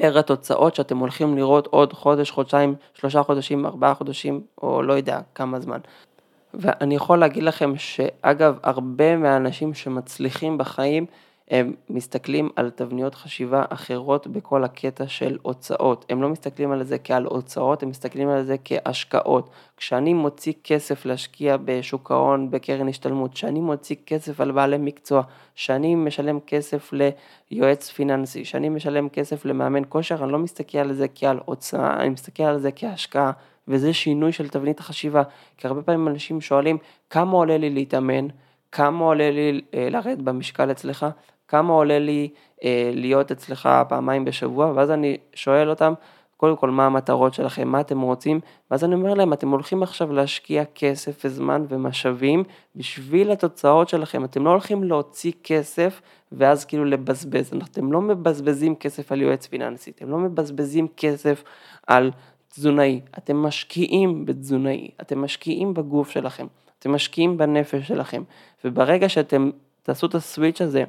פר 0.00 0.18
התוצאות 0.18 0.74
שאתם 0.74 0.98
הולכים 0.98 1.36
לראות 1.36 1.66
עוד 1.66 1.92
חודש, 1.92 2.30
חודשיים, 2.30 2.74
שלושה 2.94 3.22
חודשים, 3.22 3.66
ארבעה 3.66 3.94
חודשים, 3.94 4.40
או 4.62 4.82
לא 4.82 4.92
יודע 4.92 5.20
כמה 5.34 5.60
זמן. 5.60 5.78
ואני 6.54 6.94
יכול 6.94 7.18
להגיד 7.18 7.42
לכם 7.42 7.72
שאגב, 7.76 8.58
הרבה 8.62 9.16
מהאנשים 9.16 9.74
שמצליחים 9.74 10.58
בחיים, 10.58 11.06
הם 11.50 11.72
מסתכלים 11.90 12.48
על 12.56 12.70
תבניות 12.70 13.14
חשיבה 13.14 13.64
אחרות 13.68 14.26
בכל 14.26 14.64
הקטע 14.64 15.08
של 15.08 15.38
הוצאות. 15.42 16.04
הם 16.08 16.22
לא 16.22 16.28
מסתכלים 16.28 16.72
על 16.72 16.84
זה 16.84 16.98
כעל 16.98 17.24
הוצאות, 17.24 17.82
הם 17.82 17.88
מסתכלים 17.88 18.28
על 18.28 18.44
זה 18.44 18.56
כהשקעות. 18.64 19.50
כשאני 19.76 20.14
מוציא 20.14 20.52
כסף 20.64 21.06
להשקיע 21.06 21.56
בשוק 21.64 22.10
ההון, 22.10 22.50
בקרן 22.50 22.88
השתלמות, 22.88 23.34
כשאני 23.34 23.60
מוציא 23.60 23.96
כסף 24.06 24.40
על 24.40 24.52
בעלי 24.52 24.78
מקצוע, 24.78 25.22
כשאני 25.54 25.94
משלם 25.94 26.40
כסף 26.46 26.90
ליועץ 27.50 27.90
פיננסי, 27.90 28.42
כשאני 28.42 28.68
משלם 28.68 29.08
כסף 29.08 29.44
למאמן 29.44 29.82
כושר, 29.88 30.24
אני 30.24 30.32
לא 30.32 30.38
מסתכל 30.38 30.78
על 30.78 30.92
זה 30.92 31.06
כעל 31.14 31.40
הוצאה, 31.44 32.00
אני 32.00 32.08
מסתכל 32.08 32.42
על 32.42 32.58
זה 32.58 32.70
כהשקעה. 32.76 33.32
וזה 33.68 33.92
שינוי 33.92 34.32
של 34.32 34.48
תבנית 34.48 34.80
החשיבה. 34.80 35.22
כי 35.56 35.66
הרבה 35.66 35.82
פעמים 35.82 36.08
אנשים 36.08 36.40
שואלים, 36.40 36.78
כמה 37.10 37.32
עולה 37.32 37.58
לי 37.58 37.70
להתאמן? 37.70 38.28
כמה 38.72 39.04
עולה 39.04 39.30
לי 39.30 39.60
אה, 39.74 39.88
לרדת 39.90 40.18
במשקל 40.18 40.70
אצלך? 40.70 41.06
כמה 41.50 41.72
עולה 41.72 41.98
לי 41.98 42.28
אה, 42.64 42.90
להיות 42.94 43.30
אצלך 43.30 43.68
פעמיים 43.88 44.24
בשבוע? 44.24 44.72
ואז 44.74 44.90
אני 44.90 45.16
שואל 45.34 45.70
אותם, 45.70 45.92
קודם 46.36 46.56
כל 46.56 46.70
מה 46.70 46.86
המטרות 46.86 47.34
שלכם, 47.34 47.68
מה 47.68 47.80
אתם 47.80 48.00
רוצים, 48.00 48.40
ואז 48.70 48.84
אני 48.84 48.94
אומר 48.94 49.14
להם, 49.14 49.32
אתם 49.32 49.48
הולכים 49.48 49.82
עכשיו 49.82 50.12
להשקיע 50.12 50.64
כסף 50.74 51.24
וזמן 51.24 51.64
ומשאבים 51.68 52.44
בשביל 52.76 53.30
התוצאות 53.30 53.88
שלכם, 53.88 54.24
אתם 54.24 54.44
לא 54.44 54.50
הולכים 54.50 54.84
להוציא 54.84 55.32
כסף 55.44 56.00
ואז 56.32 56.64
כאילו 56.64 56.84
לבזבז, 56.84 57.52
אתם 57.70 57.92
לא 57.92 58.00
מבזבזים 58.00 58.74
כסף 58.74 59.12
על 59.12 59.22
יועץ 59.22 59.46
פיננסי, 59.46 59.90
אתם 59.90 60.10
לא 60.10 60.18
מבזבזים 60.18 60.88
כסף 60.96 61.44
על 61.86 62.10
תזונאי, 62.48 63.00
אתם 63.18 63.36
משקיעים 63.36 64.26
בתזונאי, 64.26 64.90
אתם 65.00 65.22
משקיעים 65.22 65.74
בגוף 65.74 66.10
שלכם, 66.10 66.46
אתם 66.78 66.92
משקיעים 66.92 67.38
בנפש 67.38 67.88
שלכם, 67.88 68.22
וברגע 68.64 69.08
שאתם 69.08 69.50
תעשו 69.82 70.06
את 70.06 70.14
הסוויץ' 70.14 70.60
הזה 70.60 70.84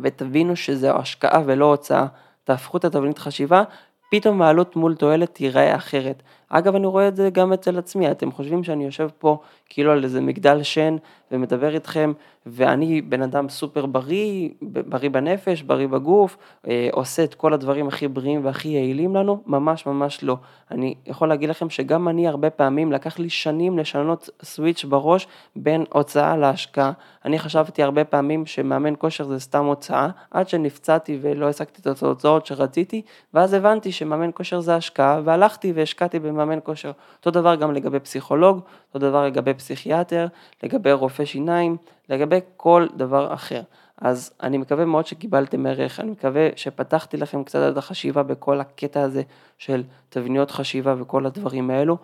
ותבינו 0.00 0.56
שזו 0.56 0.98
השקעה 0.98 1.42
ולא 1.46 1.64
הוצאה, 1.64 2.06
תהפכו 2.44 2.76
את 2.76 2.84
התבנית 2.84 3.18
חשיבה, 3.18 3.62
פתאום 4.10 4.42
העלות 4.42 4.76
מול 4.76 4.94
תועלת 4.94 5.34
תיראה 5.34 5.76
אחרת. 5.76 6.22
אגב, 6.48 6.74
אני 6.74 6.86
רואה 6.86 7.08
את 7.08 7.16
זה 7.16 7.30
גם 7.30 7.52
אצל 7.52 7.78
עצמי, 7.78 8.10
אתם 8.10 8.32
חושבים 8.32 8.64
שאני 8.64 8.84
יושב 8.84 9.08
פה 9.18 9.38
כאילו 9.68 9.92
על 9.92 10.04
איזה 10.04 10.20
מגדל 10.20 10.62
שן 10.62 10.96
ומדבר 11.32 11.74
איתכם, 11.74 12.12
ואני 12.46 13.00
בן 13.00 13.22
אדם 13.22 13.48
סופר 13.48 13.86
בריא, 13.86 14.48
בריא 14.62 15.10
בנפש, 15.10 15.62
בריא 15.62 15.86
בגוף, 15.86 16.36
אה, 16.68 16.88
עושה 16.92 17.24
את 17.24 17.34
כל 17.34 17.52
הדברים 17.52 17.88
הכי 17.88 18.08
בריאים 18.08 18.44
והכי 18.44 18.68
יעילים 18.68 19.16
לנו? 19.16 19.42
ממש 19.46 19.86
ממש 19.86 20.22
לא. 20.22 20.36
אני 20.70 20.94
יכול 21.06 21.28
להגיד 21.28 21.48
לכם 21.48 21.70
שגם 21.70 22.08
אני 22.08 22.28
הרבה 22.28 22.50
פעמים, 22.50 22.92
לקח 22.92 23.18
לי 23.18 23.30
שנים 23.30 23.78
לשנות 23.78 24.30
סוויץ' 24.42 24.84
בראש 24.84 25.26
בין 25.56 25.84
הוצאה 25.92 26.36
להשקעה. 26.36 26.92
אני 27.24 27.38
חשבתי 27.38 27.82
הרבה 27.82 28.04
פעמים 28.04 28.46
שמאמן 28.46 28.94
כושר 28.98 29.24
זה 29.24 29.40
סתם 29.40 29.64
הוצאה, 29.64 30.08
עד 30.30 30.48
שנפצעתי 30.48 31.18
ולא 31.22 31.48
השגתי 31.48 31.90
את 31.90 32.02
ההוצאות 32.02 32.46
שרציתי, 32.46 33.02
ואז 33.34 33.52
הבנתי 33.52 33.92
שמאמן 33.92 34.30
כושר 34.34 34.60
זה 34.60 34.76
השקעה, 34.76 35.20
והלכתי 35.24 35.72
והשקעתי 35.72 36.18
במאמן 36.18 36.37
כושר. 36.64 36.92
אותו 37.18 37.30
דבר 37.30 37.54
גם 37.54 37.74
לגבי 37.74 38.00
פסיכולוג, 38.00 38.60
אותו 38.88 38.98
דבר 38.98 39.26
לגבי 39.26 39.54
פסיכיאטר, 39.54 40.26
לגבי 40.62 40.92
רופא 40.92 41.24
שיניים, 41.24 41.76
לגבי 42.08 42.38
כל 42.56 42.86
דבר 42.96 43.34
אחר. 43.34 43.62
אז 44.00 44.32
אני 44.42 44.58
מקווה 44.58 44.84
מאוד 44.84 45.06
שקיבלתם 45.06 45.66
ערך, 45.66 46.00
אני 46.00 46.10
מקווה 46.10 46.48
שפתחתי 46.56 47.16
לכם 47.16 47.44
קצת 47.44 47.72
את 47.72 47.76
החשיבה 47.76 48.22
בכל 48.22 48.60
הקטע 48.60 49.02
הזה 49.02 49.22
של 49.58 49.82
תבניות 50.08 50.50
חשיבה 50.50 50.94
וכל 50.98 51.26
הדברים 51.26 51.70
האלו. 51.70 51.96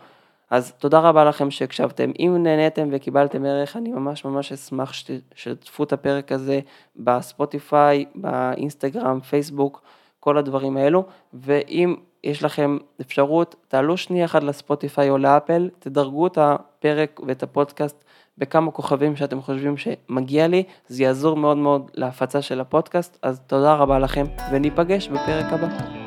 אז 0.51 0.73
תודה 0.73 0.99
רבה 0.99 1.25
לכם 1.25 1.51
שהקשבתם. 1.51 2.11
אם 2.19 2.37
נהניתם 2.43 2.89
וקיבלתם 2.93 3.45
ערך, 3.45 3.77
אני 3.77 3.93
ממש 3.93 4.25
ממש 4.25 4.53
אשמח 4.53 4.93
שתשתפו 4.93 5.85
את 5.85 5.93
הפרק 5.93 6.33
הזה 6.33 6.61
בספוטיפיי, 6.97 8.05
באינסטגרם, 8.15 9.21
פייסבוק, 9.21 9.83
כל 10.21 10.39
הדברים 10.39 10.77
האלו. 10.77 11.05
ואם 11.35 11.97
יש 12.25 12.43
לכם 12.43 12.79
אפשרות, 13.01 13.57
תעלו 13.69 13.97
שנייה 13.97 14.25
אחת 14.25 14.43
לספוטיפיי 14.43 15.11
או 15.11 15.19
לאפל, 15.19 15.71
תדרגו 15.79 16.27
את 16.27 16.39
הפרק 16.39 17.21
ואת 17.27 17.43
הפודקאסט 17.43 18.05
בכמה 18.39 18.71
כוכבים 18.71 19.17
שאתם 19.17 19.43
חושבים 19.43 19.75
שמגיע 19.77 20.47
לי, 20.47 20.63
זה 20.89 21.03
יעזור 21.03 21.37
מאוד 21.37 21.57
מאוד 21.57 21.91
להפצה 21.95 22.43
של 22.43 22.61
הפודקאסט, 22.61 23.19
אז 23.23 23.41
תודה 23.47 23.75
רבה 23.75 23.99
לכם, 23.99 24.25
וניפגש 24.53 25.09
בפרק 25.09 25.53
הבא. 25.53 26.04